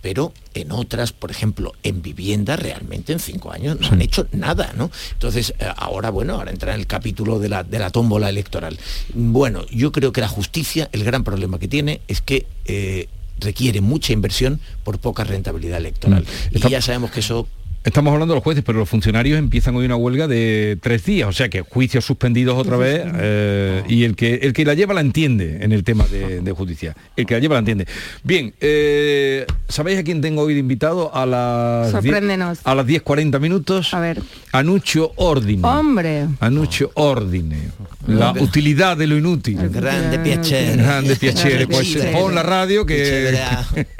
[0.00, 4.72] pero en otras, por ejemplo, en vivienda, realmente en cinco años no han hecho nada,
[4.76, 4.90] ¿no?
[5.12, 8.78] Entonces, eh, ahora, bueno, ahora entra en el capítulo de la, de la tómbola electoral.
[9.12, 13.08] Bueno, yo creo que la justicia, el gran problema que tiene es que eh,
[13.40, 16.24] requiere mucha inversión por poca rentabilidad electoral.
[16.52, 16.56] Mm.
[16.56, 17.48] Y ya sabemos que eso
[17.88, 21.26] Estamos hablando de los jueces, pero los funcionarios empiezan hoy una huelga de tres días,
[21.26, 24.92] o sea que juicios suspendidos otra vez eh, y el que, el que la lleva
[24.92, 26.94] la entiende en el tema de, justicia.
[27.16, 27.86] El que la lleva la entiende.
[28.22, 31.14] Bien, eh, ¿sabéis a quién tengo hoy de invitado?
[31.14, 32.58] A las, Sorpréndenos.
[32.62, 33.94] a las 10.40 minutos.
[33.94, 34.20] A ver.
[34.52, 35.66] Anucho Ordine.
[35.66, 36.26] Hombre.
[36.40, 37.70] Anucho Ordine.
[38.06, 39.58] La utilidad de lo inútil.
[39.60, 40.76] El grande piacere.
[40.76, 41.66] Grande piacere.
[41.66, 43.38] Pues pon la radio que...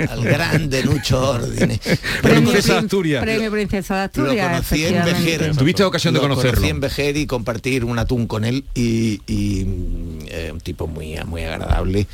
[0.09, 1.81] Al grande Nucho Ordine.
[2.23, 3.23] Princesa Asturias.
[3.23, 4.37] Premio Princesa de Asturias.
[4.37, 5.57] Lo conocí en Vejer.
[5.57, 6.53] Tuviste ocasión de conocerlo.
[6.53, 11.43] Conocí en Vejer y compartir un atún con él y, eh, un tipo muy, muy
[11.43, 12.07] agradable.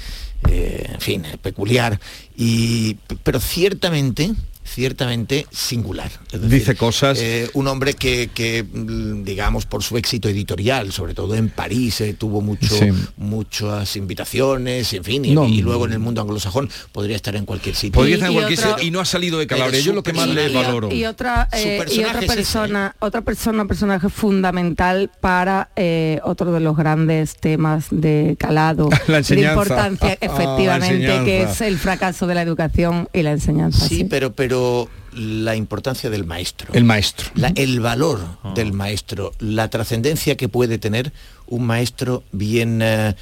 [0.48, 1.98] Eh, en fin, peculiar.
[2.36, 4.32] Y, pero ciertamente
[4.64, 6.10] ciertamente singular.
[6.32, 7.18] Dice cosas...
[7.20, 12.14] Eh, un hombre que, mm, digamos, por su éxito editorial, sobre todo en París, eh,
[12.14, 12.74] tuvo mucho,
[13.16, 17.92] muchas invitaciones, en fin, y, luego en el mundo anglosajón podría estar en cualquier sitio.
[17.92, 19.80] Podría estar en cualquier sitio y no ha salido de Calabria.
[19.80, 20.92] Yo lo que más le valoro.
[20.92, 25.70] Y otra, eh, otra persona, otra persona, personaje fundamental para
[26.24, 31.78] otro de los grandes temas de calado, la de importancia, ah, efectivamente, que es el
[31.78, 33.86] fracaso de la educación y la enseñanza.
[33.86, 34.53] Sí, pero pero
[35.12, 36.72] la importancia del maestro.
[36.72, 37.30] El maestro.
[37.54, 38.52] el valor ah.
[38.54, 41.12] del maestro, la trascendencia que puede tener
[41.46, 43.14] un maestro bien eh,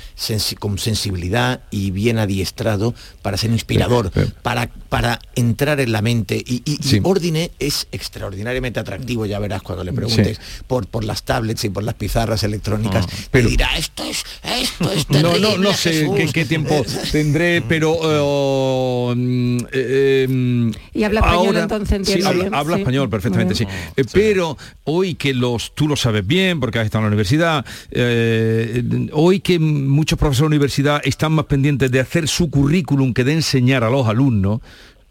[0.59, 4.11] con sensibilidad y bien adiestrado para ser inspirador,
[4.43, 6.37] para, para entrar en la mente.
[6.47, 6.63] Y,
[7.03, 11.83] Ordine es extraordinariamente atractivo, ya verás cuando le preguntes por, por las tablets y por
[11.83, 13.07] las pizarras electrónicas.
[13.09, 17.95] Ah, pero dirá, esto es, esto es No, no, no sé qué, tiempo tendré, pero...
[18.03, 22.21] Eh, mm, eh, em, y habla español entonces, sí,
[22.53, 23.67] habla, español perfectamente, sí.
[24.13, 29.09] pero hoy que los, tú lo sabes bien, porque has estado en la universidad, eh,
[29.15, 33.33] hoy que muchos profesores de universidad están más pendientes de hacer su currículum que de
[33.33, 34.61] enseñar a los alumnos,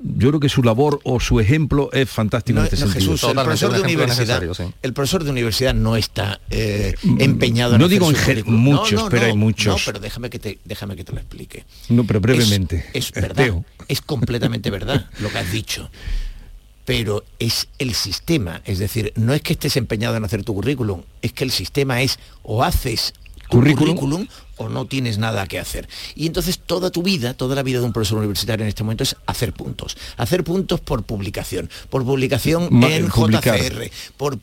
[0.04, 3.14] yo creo que su labor o su ejemplo es fantástico en este sentido.
[3.14, 4.44] el, profesor de universidad,
[4.82, 9.36] el profesor de universidad no está eh, empeñado en No digo en muchos, pero hay
[9.36, 9.74] muchos.
[9.74, 11.66] No, pero déjame que te, déjame que te lo explique.
[11.90, 12.86] No, pero brevemente.
[12.94, 15.90] Es, verdad, es completamente verdad lo que has dicho
[16.84, 18.62] pero es el sistema.
[18.66, 22.02] Es decir, no es que estés empeñado en hacer tu currículum, es que el sistema
[22.02, 23.14] es o haces
[23.50, 24.28] tu currículum
[24.62, 25.88] o no tienes nada que hacer.
[26.16, 29.04] Y entonces toda tu vida, toda la vida de un profesor universitario en este momento
[29.04, 29.98] es hacer puntos.
[30.18, 34.40] Hacer puntos por publicación, por publicación en JCR, por,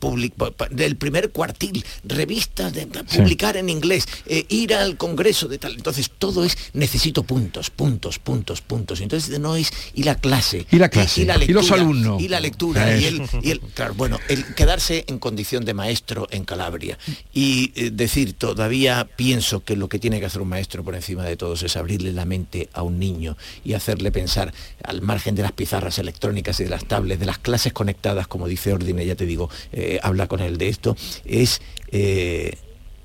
[0.69, 5.75] del primer cuartil, revistas, de, publicar en inglés, eh, ir al congreso de tal.
[5.75, 9.01] Entonces todo es necesito puntos, puntos, puntos, puntos.
[9.01, 12.21] Entonces no es y la clase, y la clase, y, la lectura, y los alumnos,
[12.21, 16.27] y la lectura, y el, y el, claro, bueno, el quedarse en condición de maestro
[16.31, 16.97] en Calabria
[17.33, 20.95] y eh, decir todavía pienso que lo que tiene tiene que hacer un maestro por
[20.95, 24.51] encima de todos es abrirle la mente a un niño y hacerle pensar
[24.83, 28.47] al margen de las pizarras electrónicas y de las tablets, de las clases conectadas, como
[28.47, 32.57] dice Ordine, ya te digo, eh, habla con él de esto, es eh,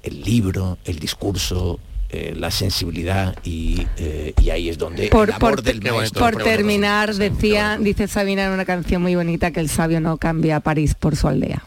[0.02, 1.78] el libro, el discurso,
[2.08, 3.86] eh, la sensibilidad y,
[4.50, 9.02] ahí es donde por, el del maestro, por terminar decía dice Sabina en una canción
[9.02, 11.62] muy bonita que el sabio no cambia a París por su aldea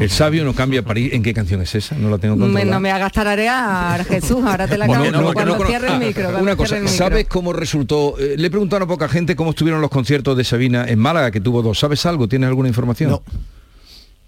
[0.00, 1.12] el sabio no cambia París.
[1.12, 1.96] ¿En qué canción es esa?
[1.96, 2.70] No la tengo controlada.
[2.70, 4.44] no me hagas tararear, Jesús.
[4.44, 6.38] Ahora te la bueno, cuando cierre el micro.
[6.38, 8.18] Una cosa, ¿sabes cómo resultó?
[8.18, 11.30] Eh, le he preguntado a poca gente cómo estuvieron los conciertos de Sabina en Málaga,
[11.30, 11.78] que tuvo dos.
[11.78, 12.28] ¿Sabes algo?
[12.28, 13.10] ¿Tienes alguna información?
[13.10, 13.22] No.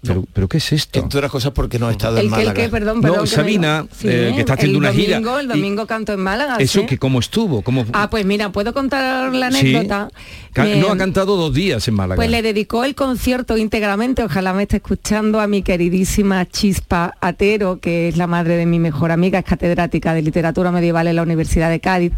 [0.03, 0.99] Pero, pero, ¿qué es esto?
[0.99, 2.53] Entre otras cosas porque no ha estado en Málaga.
[2.53, 5.17] Que, perdón, perdón, no, Sabina, eh, que está haciendo una gira.
[5.17, 6.57] El domingo canto en Málaga.
[6.57, 7.61] Eso, que cómo estuvo.
[7.61, 7.85] Cómo...
[7.93, 10.09] Ah, pues mira, puedo contar la anécdota.
[10.55, 12.15] no ha cantado dos días en Málaga.
[12.15, 17.79] Pues le dedicó el concierto íntegramente, ojalá me esté escuchando, a mi queridísima Chispa Atero,
[17.79, 21.21] que es la madre de mi mejor amiga, es catedrática de literatura medieval en la
[21.21, 22.13] Universidad de Cádiz,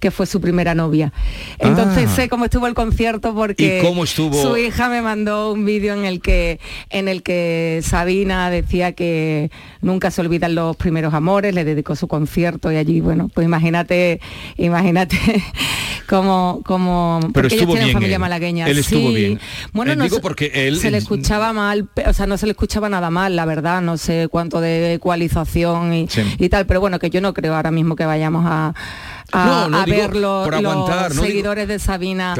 [0.00, 1.12] que fue su primera novia.
[1.58, 2.16] Entonces ah.
[2.16, 4.40] sé cómo estuvo el concierto porque cómo estuvo?
[4.40, 6.60] su hija me mandó un vídeo en el que
[6.90, 9.50] en el que Sabina decía que
[9.80, 14.20] nunca se olvidan los primeros amores, le dedicó su concierto y allí, bueno, pues imagínate,
[14.56, 15.18] imagínate
[16.08, 18.68] como como pero porque ellos familia malagueña.
[18.68, 19.40] Él estuvo bien.
[19.72, 22.52] Bueno, eh, no digo porque él se le escuchaba mal, o sea, no se le
[22.52, 26.08] escuchaba nada mal, la verdad, no sé cuánto de ecualización y,
[26.38, 28.72] y tal, pero bueno, que yo no creo ahora mismo que vayamos a
[29.32, 30.48] a, ver los,
[31.14, 32.34] seguidores de Sabina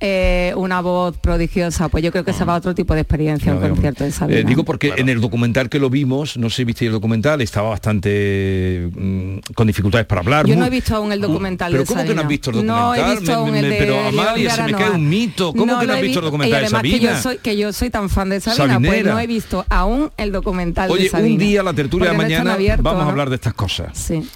[0.00, 1.88] eh, una voz prodigiosa.
[1.88, 4.40] Pues yo creo que se va a otro tipo de experiencia un concierto de Sabina.
[4.40, 7.40] Eh, digo porque en el documental que lo vimos, no sé si viste el documental,
[7.40, 10.46] estaba bastante mm, con dificultades para hablar.
[10.46, 12.86] Yo no he visto aún el documental ¿Pero cómo que no has visto el documental?
[12.86, 15.52] No he visto aún el de Pero Amalia, se me cae un mito.
[15.52, 16.98] ¿Cómo que no has visto el documental de Sabina?
[16.98, 20.10] Que yo, soy, que yo soy tan fan de Sabina, pues no he visto aún
[20.16, 21.32] el documental Oye, de Sabina.
[21.32, 23.96] un día la tertulia de mañana vamos a hablar de estas cosas.
[23.96, 24.28] Sí.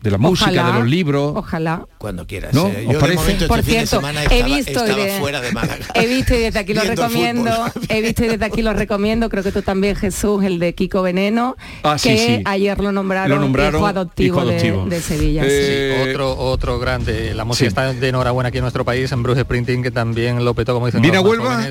[0.00, 1.21] De la música, de los libros.
[1.28, 1.86] Ojalá.
[1.98, 2.54] Cuando quieras.
[2.54, 2.68] ¿No?
[2.68, 2.86] Eh.
[2.90, 4.00] Yo de momento este Por cierto,
[4.30, 4.84] he visto
[5.18, 5.86] fuera de Málaga.
[5.94, 7.50] He visto y desde aquí lo recomiendo.
[7.88, 9.28] He visto y desde aquí lo recomiendo.
[9.28, 13.38] Creo que tú también, Jesús, el de Kiko Veneno, ah, que ayer lo nombraron, lo
[13.38, 15.42] nombraron hijo adoptivo, De, Sevilla.
[15.44, 17.34] Eh, otro, otro grande.
[17.34, 20.54] La música está de enhorabuena aquí en nuestro país, en Bruce Sprinting, que también lo
[20.54, 21.02] petó, como dicen.
[21.02, 21.68] ¿Viene a Huelva?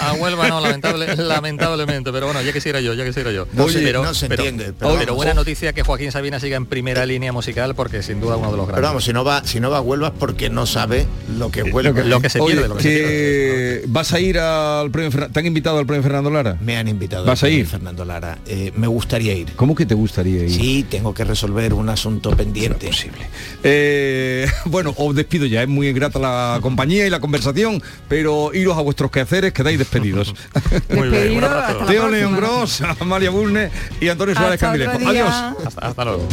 [0.00, 2.12] a Huelva no, lamentable, lamentablemente.
[2.12, 3.46] Pero bueno, ya quisiera yo, ya quisiera yo.
[3.52, 4.72] No, pero, no se entiende.
[4.72, 8.50] Pero, buena noticia que Joaquín Sabina siga en primera línea musical, porque sin duda uno
[8.50, 8.91] de los grandes.
[8.92, 11.06] Vamos, si no va, si no va a Huelva porque no sabe
[11.38, 12.02] lo que Huelva.
[12.02, 13.84] Lo que, se pierde, lo que, se pierde.
[13.86, 16.58] ¿Vas a ir al premio ¿Te han invitado al premio Fernando Lara?
[16.60, 17.66] Me han invitado ¿Vas a ir?
[17.66, 18.36] Fernando Lara.
[18.44, 19.54] Eh, me gustaría ir.
[19.56, 20.50] ¿Cómo que te gustaría ir?
[20.50, 22.88] Sí, tengo que resolver un asunto pendiente.
[22.88, 23.26] posible.
[23.62, 28.76] Eh, bueno, os despido ya, es muy grata la compañía y la conversación, pero iros
[28.76, 30.34] a vuestros quehaceres, quedáis despedidos.
[30.94, 31.40] muy bien,
[31.86, 33.70] Teo León Gross, Amalia Bulne
[34.02, 34.98] y Antonio Suárez Candilejo.
[35.08, 35.30] Adiós.
[35.64, 36.28] Hasta, hasta luego.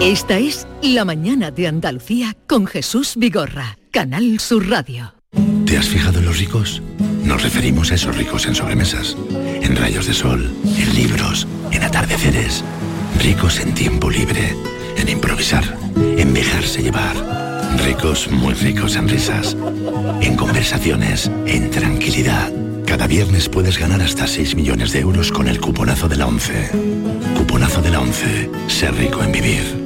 [0.00, 5.14] Esta es La Mañana de Andalucía con Jesús Vigorra, Canal Sur Radio.
[5.64, 6.82] ¿Te has fijado en los ricos?
[7.24, 12.62] Nos referimos a esos ricos en sobremesas, en rayos de sol, en libros, en atardeceres.
[13.22, 14.54] Ricos en tiempo libre,
[14.98, 15.64] en improvisar,
[15.96, 17.16] en dejarse llevar.
[17.82, 19.56] Ricos, muy ricos en risas,
[20.20, 22.52] en conversaciones, en tranquilidad.
[22.84, 26.70] Cada viernes puedes ganar hasta 6 millones de euros con el cuponazo de la 11.
[27.34, 28.50] Cuponazo de la 11.
[28.68, 29.85] Ser rico en vivir.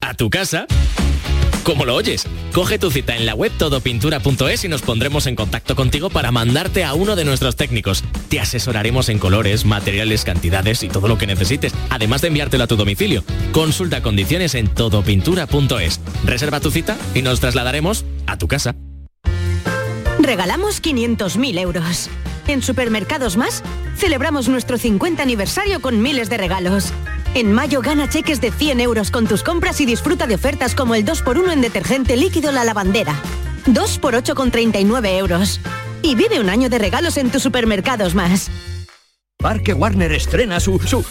[0.00, 0.66] ¿A tu casa?
[1.62, 2.26] ¿Cómo lo oyes?
[2.54, 6.84] Coge tu cita en la web todopintura.es y nos pondremos en contacto contigo para mandarte
[6.84, 8.02] a uno de nuestros técnicos.
[8.30, 12.66] Te asesoraremos en colores, materiales, cantidades y todo lo que necesites, además de enviártelo a
[12.66, 13.24] tu domicilio.
[13.52, 16.00] Consulta condiciones en todopintura.es.
[16.24, 18.74] Reserva tu cita y nos trasladaremos a tu casa.
[20.18, 22.08] Regalamos 500.000 euros.
[22.48, 23.62] En Supermercados Más,
[23.96, 26.92] celebramos nuestro 50 aniversario con miles de regalos.
[27.34, 30.96] En mayo gana cheques de 100 euros con tus compras y disfruta de ofertas como
[30.96, 33.14] el 2x1 en detergente líquido La Lavandera.
[33.66, 35.60] 2 por 8,39 euros.
[36.02, 38.50] Y vive un año de regalos en tus supermercados más.
[39.38, 40.80] Parque Warner estrena su...
[40.80, 41.04] su...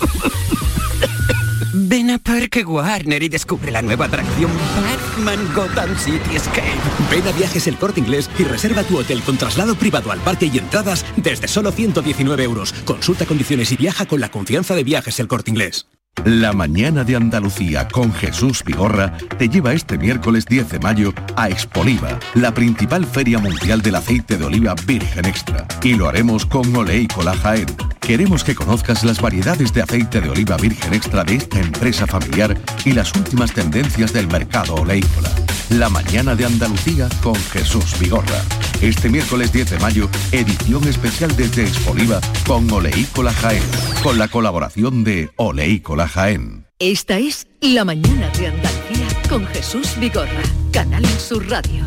[1.73, 4.51] Ven a Parque Warner y descubre la nueva atracción
[4.83, 6.73] Batman Gotham City Escape.
[7.09, 10.49] Ven a Viajes El Corte Inglés y reserva tu hotel con traslado privado al parque
[10.51, 12.73] y entradas desde solo 119 euros.
[12.85, 15.87] Consulta condiciones y viaja con la confianza de Viajes El Corte Inglés.
[16.25, 21.49] La mañana de Andalucía con Jesús Vigorra te lleva este miércoles 10 de mayo a
[21.49, 25.65] Expoliva, la principal feria mundial del aceite de oliva virgen extra.
[25.81, 27.67] Y lo haremos con Oleícola Jaén.
[28.01, 32.57] Queremos que conozcas las variedades de aceite de oliva virgen extra de esta empresa familiar
[32.83, 35.29] y las últimas tendencias del mercado oleícola.
[35.69, 38.41] La mañana de Andalucía con Jesús Vigorra.
[38.81, 43.63] Este miércoles 10 de mayo, edición especial desde Expoliva con Oleícola Jaén,
[44.01, 46.65] con la colaboración de Oleícola Jaén.
[46.79, 51.85] Esta es La mañana de Andalucía con Jesús Vigorra, Canal Sur Radio.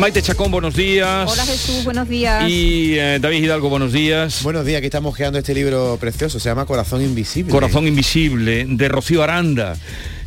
[0.00, 1.30] Maite Chacón, buenos días.
[1.30, 2.48] Hola Jesús, buenos días.
[2.48, 4.42] Y eh, David Hidalgo, buenos días.
[4.42, 7.52] Buenos días, aquí estamos creando este libro precioso, se llama Corazón Invisible.
[7.52, 9.76] Corazón Invisible, de Rocío Aranda.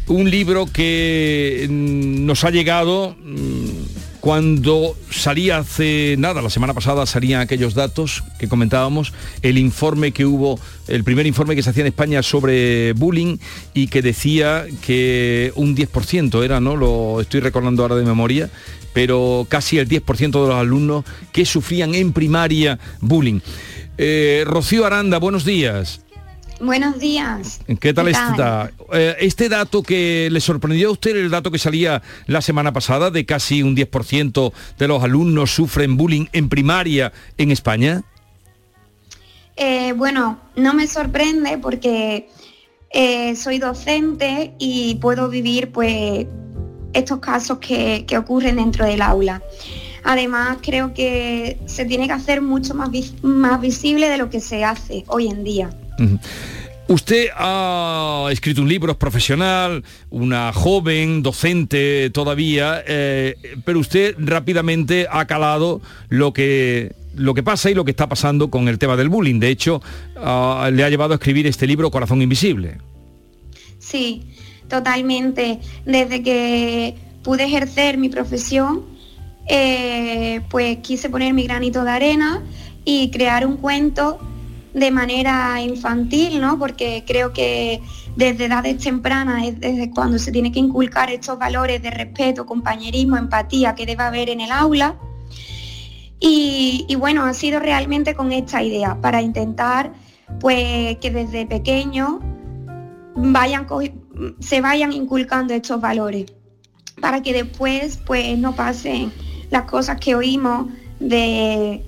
[0.06, 3.53] Un libro que mm, nos ha llegado mm,
[4.24, 9.12] cuando salía hace nada, la semana pasada salían aquellos datos que comentábamos,
[9.42, 10.58] el informe que hubo,
[10.88, 13.36] el primer informe que se hacía en España sobre bullying
[13.74, 16.78] y que decía que un 10% era, ¿no?
[16.78, 18.50] Lo estoy recordando ahora de memoria,
[18.94, 21.04] pero casi el 10% de los alumnos
[21.34, 23.42] que sufrían en primaria bullying.
[23.98, 26.00] Eh, Rocío Aranda, buenos días.
[26.64, 27.60] Buenos días.
[27.82, 28.72] ¿Qué tal, está?
[28.94, 33.12] Eh, este dato que le sorprendió a usted, el dato que salía la semana pasada
[33.12, 38.04] de casi un 10% de los alumnos sufren bullying en primaria en España.
[39.58, 42.30] Eh, bueno, no me sorprende porque
[42.92, 46.28] eh, soy docente y puedo vivir pues
[46.94, 49.44] estos casos que, ocurren dentro del aula.
[50.06, 52.90] Además, creo que se tiene que hacer mucho más,
[53.22, 55.70] más visible de lo que se hace hoy en día.
[56.88, 65.08] Usted ha escrito un libro, es profesional, una joven, docente todavía, eh, pero usted rápidamente
[65.10, 68.98] ha calado lo que, lo que pasa y lo que está pasando con el tema
[68.98, 69.40] del bullying.
[69.40, 69.82] De hecho,
[70.18, 72.78] ah, le ha llevado a escribir este libro, Corazón Invisible.
[73.80, 74.24] Sí,
[74.68, 75.60] totalmente.
[75.86, 78.84] Desde que pude ejercer mi profesión,
[79.48, 82.44] eh, pues quise poner mi granito de arena
[82.84, 84.20] y crear un cuento
[84.74, 86.58] de manera infantil, ¿no?
[86.58, 87.82] Porque creo que
[88.16, 93.18] desde edades tempranas es desde cuando se tiene que inculcar estos valores de respeto, compañerismo,
[93.18, 94.96] empatía que debe haber en el aula.
[96.26, 99.92] Y, bueno, ha sido realmente con esta idea, para intentar
[100.40, 102.14] pues que desde pequeños
[103.16, 103.68] vayan,
[104.40, 106.26] se vayan inculcando estos valores,
[107.02, 109.12] para que después pues no pasen
[109.52, 110.68] las cosas que oímos
[111.02, 111.84] de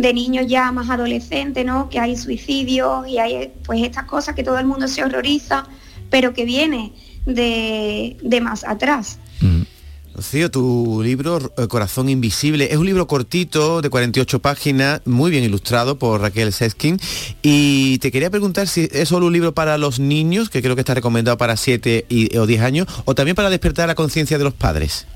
[0.00, 1.88] de niños ya más adolescentes, ¿no?
[1.88, 5.66] Que hay suicidios y hay pues estas cosas que todo el mundo se horroriza,
[6.10, 6.92] pero que viene
[7.26, 9.18] de, más atrás.
[9.40, 9.62] Mm.
[10.50, 15.98] tu libro eh, Corazón Invisible es un libro cortito de 48 páginas, muy bien ilustrado
[15.98, 16.98] por Raquel Seskin.
[17.42, 20.80] Y te quería preguntar si es solo un libro para los niños, que creo que
[20.80, 22.06] está recomendado para 7
[22.38, 25.06] o 10 años, o también para despertar la conciencia de los padres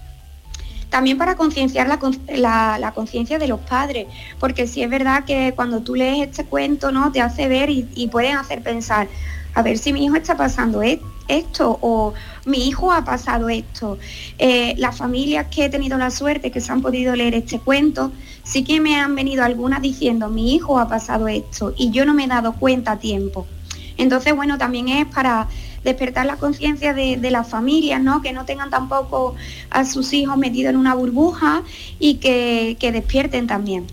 [0.94, 4.06] también para concienciar la, conciencia de los padres,
[4.38, 7.10] porque sí es verdad que cuando tú lees este cuento, ¿no?
[7.10, 9.08] Te hace ver y, pueden hacer pensar,
[9.54, 12.14] a ver si mi hijo está pasando e-, esto o
[12.44, 13.98] mi hijo ha pasado esto.
[14.38, 18.12] Eh, las familias que he tenido la suerte que se han podido leer este cuento,
[18.44, 22.14] sí que me han venido algunas diciendo, mi hijo ha pasado esto y yo no
[22.14, 23.48] me he dado cuenta a tiempo.
[23.96, 25.48] Entonces, bueno, también es para
[25.84, 28.22] despertar la conciencia de, las familias, ¿no?
[28.22, 29.34] Que no tengan tampoco
[29.70, 31.62] a sus hijos metidos en una burbuja
[31.98, 33.86] y que, despierten también.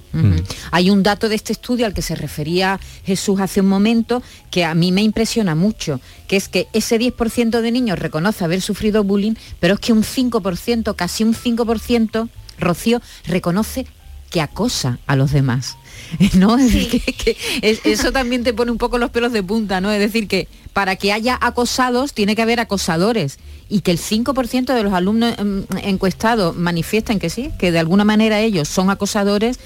[0.72, 4.22] Hay un dato de este estudio al que se refería Jesús hace un momento
[4.52, 8.62] que a mí me impresiona mucho, que es que ese 10% de niños reconoce haber
[8.62, 12.30] sufrido bullying, pero es que un 5%, casi un 5%,
[12.60, 13.88] Rocío, reconoce
[14.30, 15.78] que acosa a los demás.
[16.38, 16.58] ¿no?
[16.58, 17.38] que,
[17.84, 19.92] eso también te pone un poco los pelos de punta, ¿no?
[19.92, 23.40] Es decir, que para que haya acosados tiene que haber acosadores
[23.70, 28.04] y que el 5% de los alumnos em, encuestados manifiesten que sí, que de alguna
[28.04, 29.60] manera ellos son acosadores,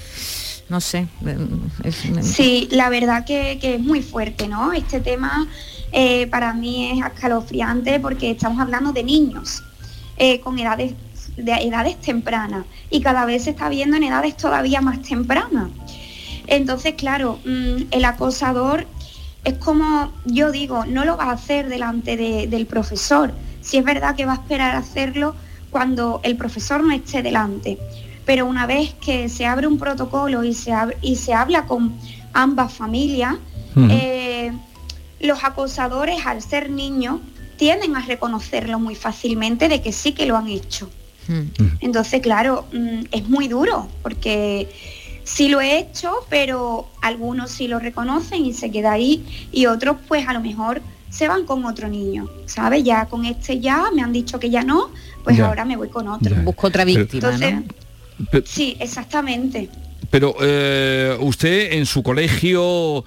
[0.68, 1.06] no sé.
[1.24, 4.72] Em, sí, la verdad que, es muy fuerte, ¿no?
[4.72, 5.48] Este tema
[5.92, 9.62] eh, para mí es escalofriante porque estamos hablando de niños
[10.16, 10.94] eh, con edades
[11.36, 15.68] de edades tempranas y cada vez se está viendo en edades todavía más tempranas.
[16.46, 18.86] Entonces, claro, mm, el acosador
[19.44, 23.32] es como yo digo, no lo va a hacer delante del profesor.
[23.60, 25.34] Si es verdad que va a esperar a hacerlo
[25.70, 27.78] cuando el profesor no esté delante.
[28.24, 31.96] Pero una vez que se abre un protocolo y se, y se habla con
[32.32, 33.36] ambas familias,
[33.90, 34.52] eh,
[35.20, 37.20] los acosadores, al ser niños,
[37.56, 40.90] tienden a reconocerlo muy fácilmente de que sí que lo han hecho.
[41.80, 44.68] Entonces, claro, mm, es muy duro porque
[45.26, 49.96] sí lo he hecho, pero algunos sí lo reconocen y se queda ahí y otros
[50.08, 52.84] pues a lo mejor se van con otro niño, ¿sabes?
[52.84, 54.90] Ya con este ya me han dicho que ya no,
[55.24, 56.34] pues ahora me voy con otro.
[56.42, 57.36] Busco otra víctima,
[58.44, 59.68] sí, exactamente.
[60.10, 63.04] Pero eh, usted en su colegio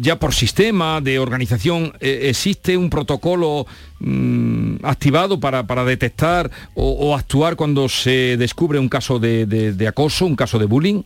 [0.00, 3.66] ya por sistema de organización eh, existe un protocolo
[4.00, 10.58] mm, activado para, detectar o, actuar cuando se descubre un caso de, acoso, un caso
[10.58, 11.02] de bullying?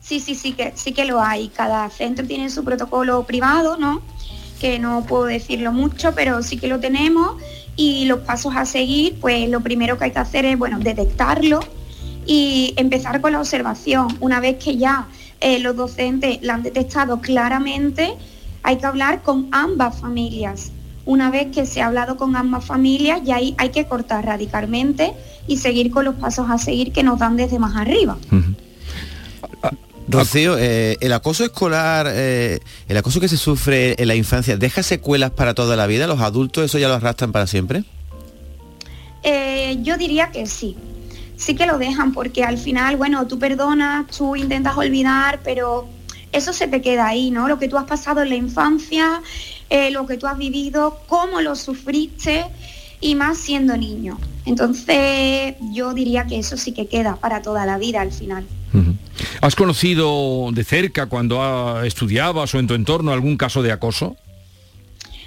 [0.00, 1.48] Sí, sí, sí que, sí que lo hay.
[1.48, 4.02] Cada centro tiene su protocolo privado, ¿no?
[4.60, 7.42] Que no puedo decirlo mucho, pero sí que lo tenemos.
[7.74, 11.60] Y los pasos a seguir, pues lo primero que hay que hacer es, bueno, detectarlo
[12.26, 14.08] y empezar con la observación.
[14.20, 15.08] Una vez que ya
[15.40, 18.14] eh, los docentes la han detectado claramente,
[18.62, 20.72] hay que hablar con ambas familias.
[21.04, 25.12] una vez que se ha hablado con ambas familias, ya hay, hay que cortar radicalmente
[25.46, 28.16] y seguir con los pasos a seguir que nos dan desde más arriba.
[30.08, 34.82] Rocío, eh, el acoso escolar, eh, el acoso que se sufre en la infancia, ¿deja
[34.82, 36.06] secuelas para toda la vida?
[36.06, 37.84] ¿Los adultos eso ya lo arrastran para siempre?
[39.24, 40.76] Eh, yo diría que sí.
[41.36, 45.88] Sí que lo dejan porque al final, bueno, tú perdonas, tú intentas olvidar, pero
[46.32, 47.48] eso se te queda ahí, ¿no?
[47.48, 49.20] Lo que tú has pasado en la infancia,
[49.92, 52.46] lo que tú has vivido, cómo lo sufriste
[53.00, 54.18] y más siendo niño.
[54.46, 58.46] Entonces yo diría que eso sí que queda para toda la vida al final.
[59.40, 64.16] ¿Has conocido de cerca cuando estudiabas o en tu entorno algún caso de acoso?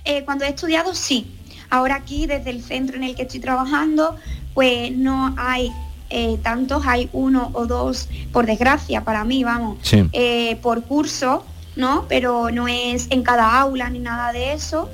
[0.06, 1.28] Eh, cuando he estudiado sí.
[1.70, 4.16] Ahora aquí, desde el centro en el que estoy trabajando,
[4.54, 5.72] pues no hay
[6.10, 11.46] eh, tantos, hay uno o dos, por desgracia, para mí, vamos, eh, por curso,
[11.76, 12.06] ¿no?
[12.08, 14.90] Pero no es en cada aula ni nada de eso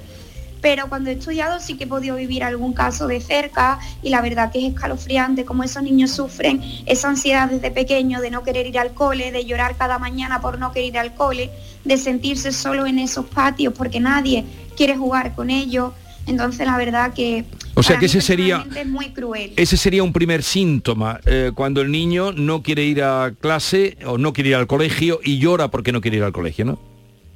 [0.65, 4.19] pero cuando he estudiado sí que he podido vivir algún caso de cerca y la
[4.21, 8.65] verdad que es escalofriante cómo esos niños sufren esa ansiedad desde pequeño de no querer
[8.65, 11.51] ir al cole, de llorar cada mañana por no querer ir al cole,
[11.83, 14.43] de sentirse solo en esos patios porque nadie
[14.75, 15.93] quiere jugar con ellos.
[16.27, 17.45] Entonces la verdad que
[17.75, 19.53] o sea que ese sería es muy cruel.
[19.57, 24.17] Ese sería un primer síntoma eh, cuando el niño no quiere ir a clase o
[24.17, 26.79] no quiere ir al colegio y llora porque no quiere ir al colegio, ¿no?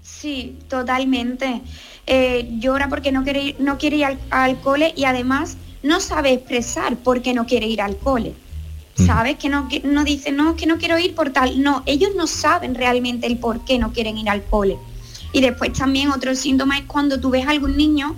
[0.01, 1.61] Sí, totalmente.
[2.07, 6.31] Eh, llora porque no quiere ir, no quiere ir al, cole y además no sabe
[6.33, 8.33] expresar por qué no quiere ir al cole.
[8.95, 9.37] ¿Sabes?
[9.37, 11.61] Que no, que no dice, no, que no quiero ir por tal.
[11.63, 14.77] No, ellos no saben realmente el por qué no quieren ir al cole.
[15.31, 18.17] Y después también otro síntoma es cuando tú ves a algún niño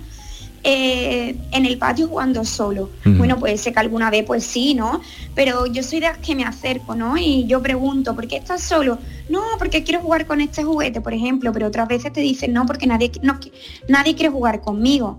[0.64, 2.90] eh, en el patio jugando solo.
[3.04, 5.00] Bueno, puede ser que alguna vez pues sí, ¿no?
[5.34, 7.16] Pero yo soy de las que me acerco, ¿no?
[7.16, 8.98] Y yo pregunto, ¿por qué estás solo?
[9.28, 12.64] No, porque quiero jugar con este juguete, por ejemplo, pero otras veces te dicen, no,
[12.66, 13.40] porque nadie, no,
[13.88, 15.18] nadie quiere jugar conmigo.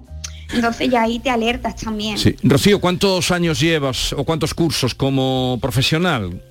[0.53, 2.17] Entonces ya ahí te alertas también.
[2.17, 2.35] Sí.
[2.43, 6.41] Rocío, ¿cuántos años llevas o cuántos cursos como profesional?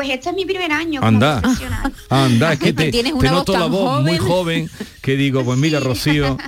[0.00, 1.92] Pues este es mi primer año anda, como profesional.
[2.08, 4.70] Anda, es que te, te noto la voz muy joven.
[5.02, 6.38] que digo, pues mira, Rocío,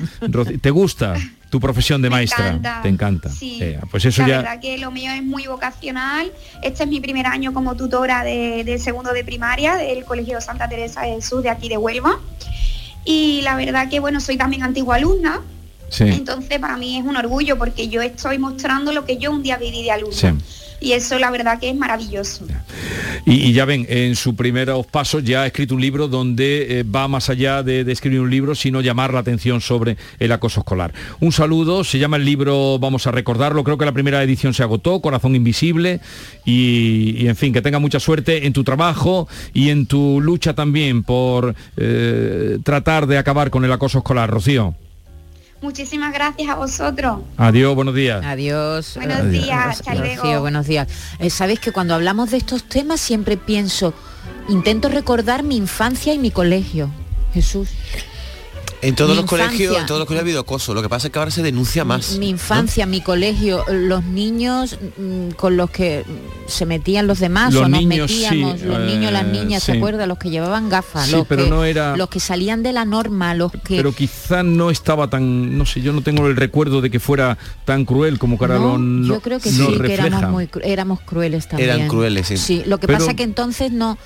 [0.63, 1.17] ¿te gusta?
[1.51, 3.29] tu profesión de maestra te encanta.
[3.29, 3.59] Sí.
[3.61, 6.33] Eh, pues eso la ya verdad que lo mío es muy vocacional.
[6.63, 11.03] Este es mi primer año como tutora de, segundo de primaria del colegio Santa Teresa
[11.03, 12.19] del Sur de aquí de Huelva.
[13.05, 15.43] Y la verdad que bueno soy también antigua alumna
[16.01, 19.59] entonces para mí es un orgullo porque yo estoy mostrando lo que yo un día
[19.59, 20.37] viví de alumna
[20.83, 22.47] y eso la verdad que es maravilloso.
[23.25, 27.07] Y, ya ven, en sus primeros pasos ya ha escrito un libro donde eh, va
[27.07, 30.93] más allá de, escribir un libro, sino llamar la atención sobre el acoso escolar.
[31.21, 34.63] Un saludo, se llama el libro, vamos a recordarlo, creo que la primera edición se
[34.63, 36.01] agotó, Corazón Invisible,
[36.45, 41.05] y, en fin, que tenga mucha suerte en tu trabajo y en tu lucha también
[41.05, 44.75] por eh, tratar de acabar con el acoso escolar, Rocío.
[45.63, 47.21] Muchísimas gracias a vosotros.
[47.37, 48.25] Adiós, buenos días.
[48.25, 48.95] Adiós.
[48.97, 50.41] Buenos días, hasta luego.
[50.41, 50.89] buenos días.
[51.21, 53.95] Eh, Sabes que cuando hablamos de estos temas siempre pienso,
[54.49, 56.91] intento recordar mi infancia y mi colegio.
[57.33, 57.69] Jesús.
[58.83, 60.75] En todos los colegios, en todos los colegios ha habido acoso.
[60.75, 62.19] Lo que pasa es que ahora se denuncia más.
[62.19, 66.05] Mi, infancia, mi colegio, los niños mm, con los que
[66.49, 70.07] se metían los demás o nos metíamos, los niños, las eh, niñas, ¿se acuerda?
[70.07, 71.97] Los que llevaban gafas, los, pero que, no era...
[71.97, 73.77] los que salían de la norma, los que.
[73.77, 77.39] Pero quizá no estaba tan, no sé, yo no tengo el recuerdo de que fuera
[77.65, 81.71] tan cruel como que no, Yo creo que sí, que éramos muy éramos crueles también.
[81.71, 82.37] Eran crueles, sí.
[82.37, 83.97] Sí, lo que pasa que entonces no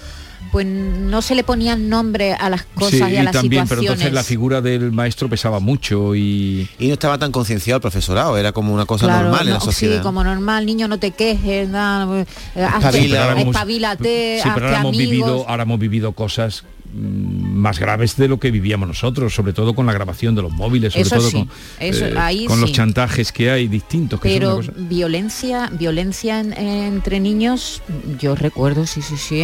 [0.57, 4.11] pues no se le ponían nombre a las cosas y a las también, pero entonces
[4.11, 6.67] la figura del maestro pesaba mucho y...
[6.79, 9.99] Y no estaba tan concienciado el profesorado, era como una cosa normal en la sociedad.
[9.99, 15.65] Sí, como normal, niño no te quejes, nada, espabilate, sí, pero ahora hemos, vivido, ahora
[15.65, 16.65] hemos vivido cosas
[16.97, 20.53] Mm, más graves de lo que vivíamos nosotros, sobre todo con la grabación de los
[20.53, 21.49] móviles, sobre todo con,
[21.81, 24.21] eh, con los chantajes que hay distintos.
[24.23, 27.83] Pero violencia, violencia entre niños,
[28.19, 29.43] yo recuerdo, sí, sí, sí,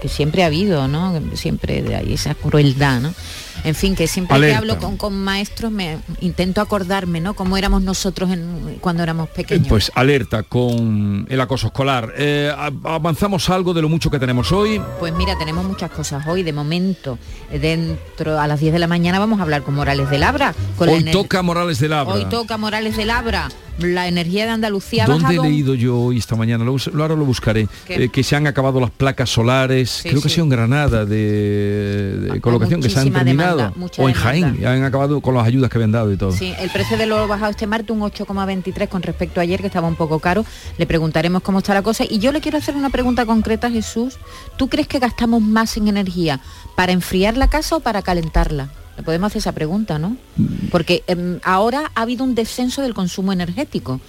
[0.00, 1.20] que siempre ha habido, ¿no?
[1.34, 3.14] Siempre de ahí esa crueldad, ¿no?
[3.66, 7.34] En fin, que siempre que hablo con, con, maestros me intento acordarme, ¿no?
[7.34, 8.30] Cómo éramos nosotros
[8.80, 9.66] cuando éramos pequeños.
[9.66, 12.14] Pues alerta con el acoso escolar.
[12.16, 12.54] Eh,
[12.84, 14.80] ¿Avanzamos algo de lo mucho que tenemos hoy?
[15.00, 16.44] Pues mira, tenemos muchas cosas hoy.
[16.44, 17.18] De momento,
[17.50, 20.54] dentro a las 10 de la mañana vamos a hablar con Morales de Labra.
[20.78, 22.14] hoy toca Morales de Labra.
[22.14, 23.48] Hoy toca Morales de Labra
[23.78, 26.64] la energía de Andalucía ha ¿Dónde he leído yo hoy esta mañana?
[26.64, 27.68] Lo, ahora lo buscaré.
[27.88, 32.38] Eh, que se han acabado las placas solares, creo que ha sido en Granada de,
[32.40, 33.72] colocación, que se han terminado.
[33.98, 36.32] o en Jaén, han acabado con las ayudas que habían dado y todo.
[36.32, 39.66] Sí, el precio de lo bajado este martes un 8,23 con respecto a ayer, que
[39.66, 40.44] estaba un poco caro.
[40.78, 42.04] Le preguntaremos cómo está la cosa.
[42.08, 44.18] Y yo le quiero hacer una pregunta concreta, Jesús.
[44.56, 46.40] ¿Tú crees que gastamos más en energía
[46.74, 48.70] para enfriar la casa o para calentarla?
[48.96, 50.16] Le podemos hacer esa pregunta, ¿no?
[50.70, 54.00] Porque em, ahora ha habido un descenso del consumo energético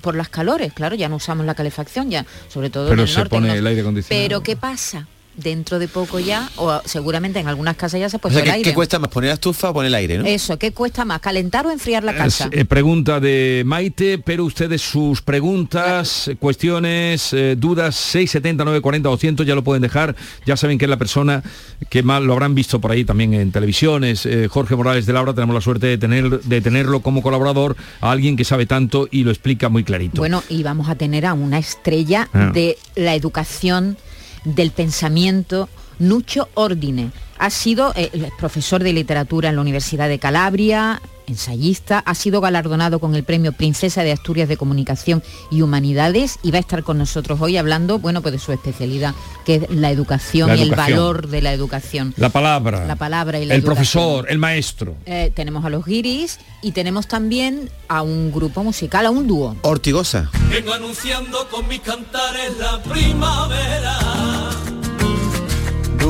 [0.00, 3.14] por, las calores, claro, ya no usamos la calefacción, ya, sobre todo Pero en el
[3.14, 4.24] se pone el aire acondicionado.
[4.24, 5.06] Pero ¿qué pasa?
[5.42, 8.68] Dentro de poco ya, o seguramente en algunas casas ya se ha puesto el aire.
[8.70, 10.26] ¿Qué cuesta más, poner la estufa o poner el aire, no?
[10.26, 12.48] Eso, ¿qué cuesta más, calentar o enfriar la casa?
[12.52, 19.54] Eh, pregunta de Maite, pero ustedes sus preguntas, cuestiones, eh, dudas, 670, 940, 200, ya
[19.54, 20.16] lo pueden dejar.
[20.46, 21.42] Ya saben que es la persona
[21.88, 24.26] que más lo habrán visto por ahí también en televisiones.
[24.26, 28.10] Eh, Jorge Morales de Laura, tenemos la suerte de, tener, de tenerlo como colaborador, a
[28.10, 30.20] alguien que sabe tanto y lo explica muy clarito.
[30.20, 32.50] Bueno, y vamos a tener a una estrella ah.
[32.52, 33.96] de la educación
[34.44, 35.68] del pensamiento,
[35.98, 37.10] Nucho Ordine.
[37.38, 42.98] Ha sido eh, profesor de literatura en la Universidad de Calabria, ensayista, ha sido galardonado
[42.98, 46.98] con el premio Princesa de Asturias de Comunicación y Humanidades y va a estar con
[46.98, 49.14] nosotros hoy hablando, bueno, pues de su especialidad,
[49.44, 52.12] que es la educación, y el valor de la educación.
[52.16, 52.84] La palabra.
[52.86, 54.96] La palabra y la El profesor, el maestro.
[55.06, 59.56] Eh, tenemos a los guiris y tenemos también a un grupo musical, a un dúo.
[59.62, 60.30] Ortigosa.
[60.50, 64.29] Vengo anunciando con mis cantares la primavera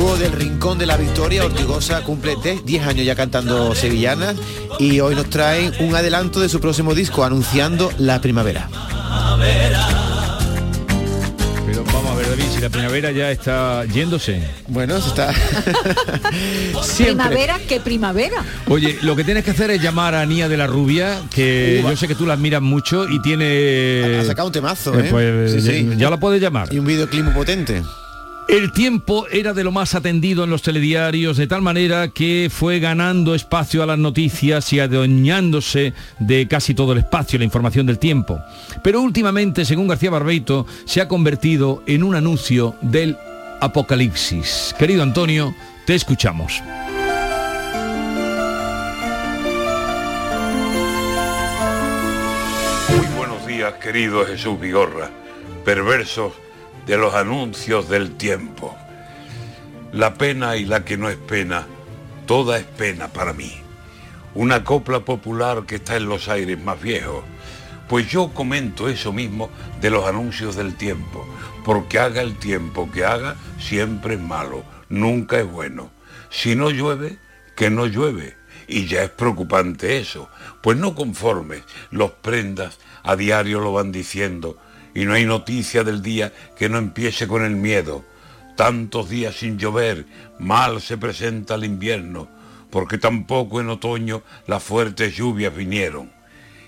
[0.00, 2.34] Dúo del Rincón de la Victoria, Ortigosa cumple
[2.64, 4.34] 10 años ya cantando sevillanas
[4.78, 8.70] y hoy nos traen un adelanto de su próximo disco anunciando la primavera.
[11.66, 14.42] Pero vamos a ver, David, si la primavera ya está yéndose.
[14.68, 15.34] Bueno, se está.
[16.96, 18.42] primavera, ¿qué primavera?
[18.68, 21.94] Oye, lo que tienes que hacer es llamar a Nia de la Rubia, que yo
[21.94, 24.18] sé que tú la admiras mucho y tiene.
[24.18, 25.08] Ha sacado un temazo, ¿eh?
[25.10, 25.62] Pues
[25.98, 26.72] ya, la puedes llamar.
[26.72, 27.82] Y un videoclip potente.
[28.50, 32.80] El tiempo era de lo más atendido en los telediarios, de tal manera que fue
[32.80, 38.00] ganando espacio a las noticias y adueñándose de casi todo el espacio, la información del
[38.00, 38.40] tiempo.
[38.82, 43.16] Pero últimamente, según García Barbeito, se ha convertido en un anuncio del
[43.60, 44.74] apocalipsis.
[44.76, 45.54] Querido Antonio,
[45.86, 46.60] te escuchamos.
[52.88, 55.08] Muy buenos días, querido Jesús Vigorra.
[55.64, 56.32] Perversos
[56.90, 58.76] de los anuncios del tiempo.
[59.92, 61.68] La pena y la que no es pena,
[62.26, 63.52] toda es pena para mí.
[64.34, 67.22] Una copla popular que está en los aires más viejos.
[67.88, 71.24] Pues yo comento eso mismo de los anuncios del tiempo,
[71.64, 75.92] porque haga el tiempo que haga, siempre es malo, nunca es bueno.
[76.28, 77.20] Si no llueve,
[77.54, 78.34] que no llueve.
[78.66, 80.28] Y ya es preocupante eso,
[80.60, 81.62] pues no conformes,
[81.92, 84.56] los prendas a diario lo van diciendo,
[84.94, 88.04] y no hay noticia del día que no empiece con el miedo.
[88.56, 90.06] Tantos días sin llover,
[90.38, 92.28] mal se presenta el invierno,
[92.70, 96.12] porque tampoco en otoño las fuertes lluvias vinieron.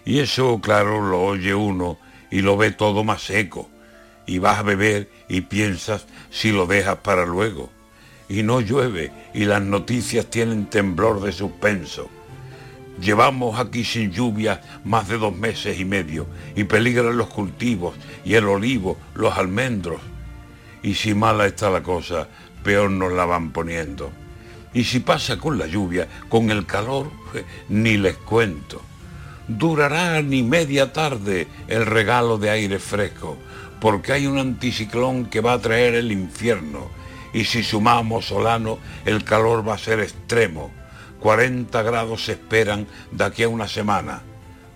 [0.04, 1.98] Y eso, claro, lo oye uno
[2.30, 3.68] y lo ve todo más seco.
[4.26, 7.70] Y vas a beber y piensas si lo dejas para luego.
[8.28, 12.08] Y no llueve y las noticias tienen temblor de suspenso
[13.01, 18.34] Llevamos aquí sin lluvia más de dos meses y medio y peligran los cultivos y
[18.34, 20.01] el olivo, los almendros.
[20.82, 22.28] Y si mala está la cosa,
[22.62, 24.12] peor nos la van poniendo.
[24.74, 27.11] Y si pasa con la lluvia, con el calor,
[27.68, 28.82] ni les cuento.
[29.49, 33.36] Durará ni media tarde el regalo de aire fresco,
[33.80, 36.90] porque hay un anticiclón que va a traer el infierno.
[37.34, 40.70] Y si sumamos solano, el calor va a ser extremo
[41.22, 44.22] 40 grados se esperan de aquí a una semana.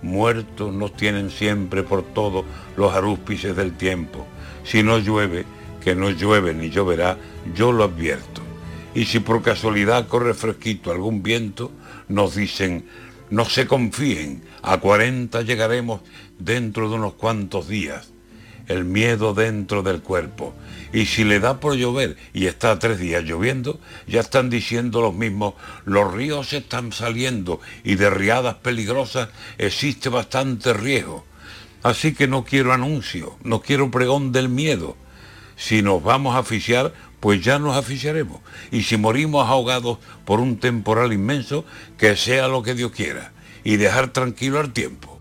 [0.01, 2.45] Muertos nos tienen siempre por todos
[2.77, 4.25] los arúspices del tiempo.
[4.63, 5.45] Si no llueve,
[5.83, 7.19] que no llueve ni lloverá,
[7.53, 8.43] yo lo advierto.
[8.95, 11.73] Y si por casualidad corre fresquito algún viento,
[12.09, 12.87] nos dicen,
[13.29, 16.01] no se confíen, a 40 llegaremos
[16.39, 18.13] dentro de unos cuantos días.
[18.69, 20.55] El miedo dentro del cuerpo,
[20.93, 25.15] y si le da por llover y está tres días lloviendo, ya están diciendo los
[25.15, 25.55] mismos,
[25.85, 31.25] los ríos están saliendo y de riadas peligrosas existe bastante riesgo.
[31.83, 34.97] Así que no quiero anuncio, no quiero pregón del miedo.
[35.57, 38.41] Si nos vamos a asfixiar, pues ya nos asfixiaremos.
[38.71, 41.65] Y si morimos ahogados por un temporal inmenso,
[41.99, 43.33] que sea lo que Dios quiera.
[43.65, 45.21] Y dejar tranquilo al tiempo.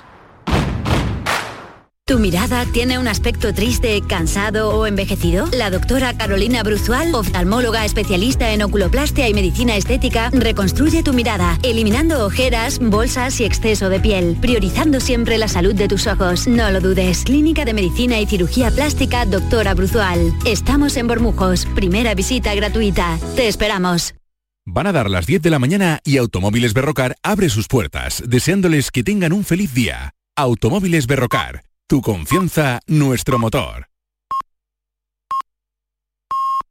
[2.11, 5.47] ¿Tu mirada tiene un aspecto triste, cansado o envejecido?
[5.53, 12.25] La doctora Carolina Bruzual, oftalmóloga especialista en oculoplastia y medicina estética, reconstruye tu mirada, eliminando
[12.25, 16.49] ojeras, bolsas y exceso de piel, priorizando siempre la salud de tus ojos.
[16.49, 17.23] No lo dudes.
[17.23, 20.33] Clínica de Medicina y Cirugía Plástica, doctora Bruzual.
[20.45, 21.65] Estamos en Bormujos.
[21.75, 23.17] Primera visita gratuita.
[23.37, 24.15] Te esperamos.
[24.65, 28.91] Van a dar las 10 de la mañana y Automóviles Berrocar abre sus puertas, deseándoles
[28.91, 30.11] que tengan un feliz día.
[30.35, 33.90] Automóviles Berrocar tu confianza, nuestro motor.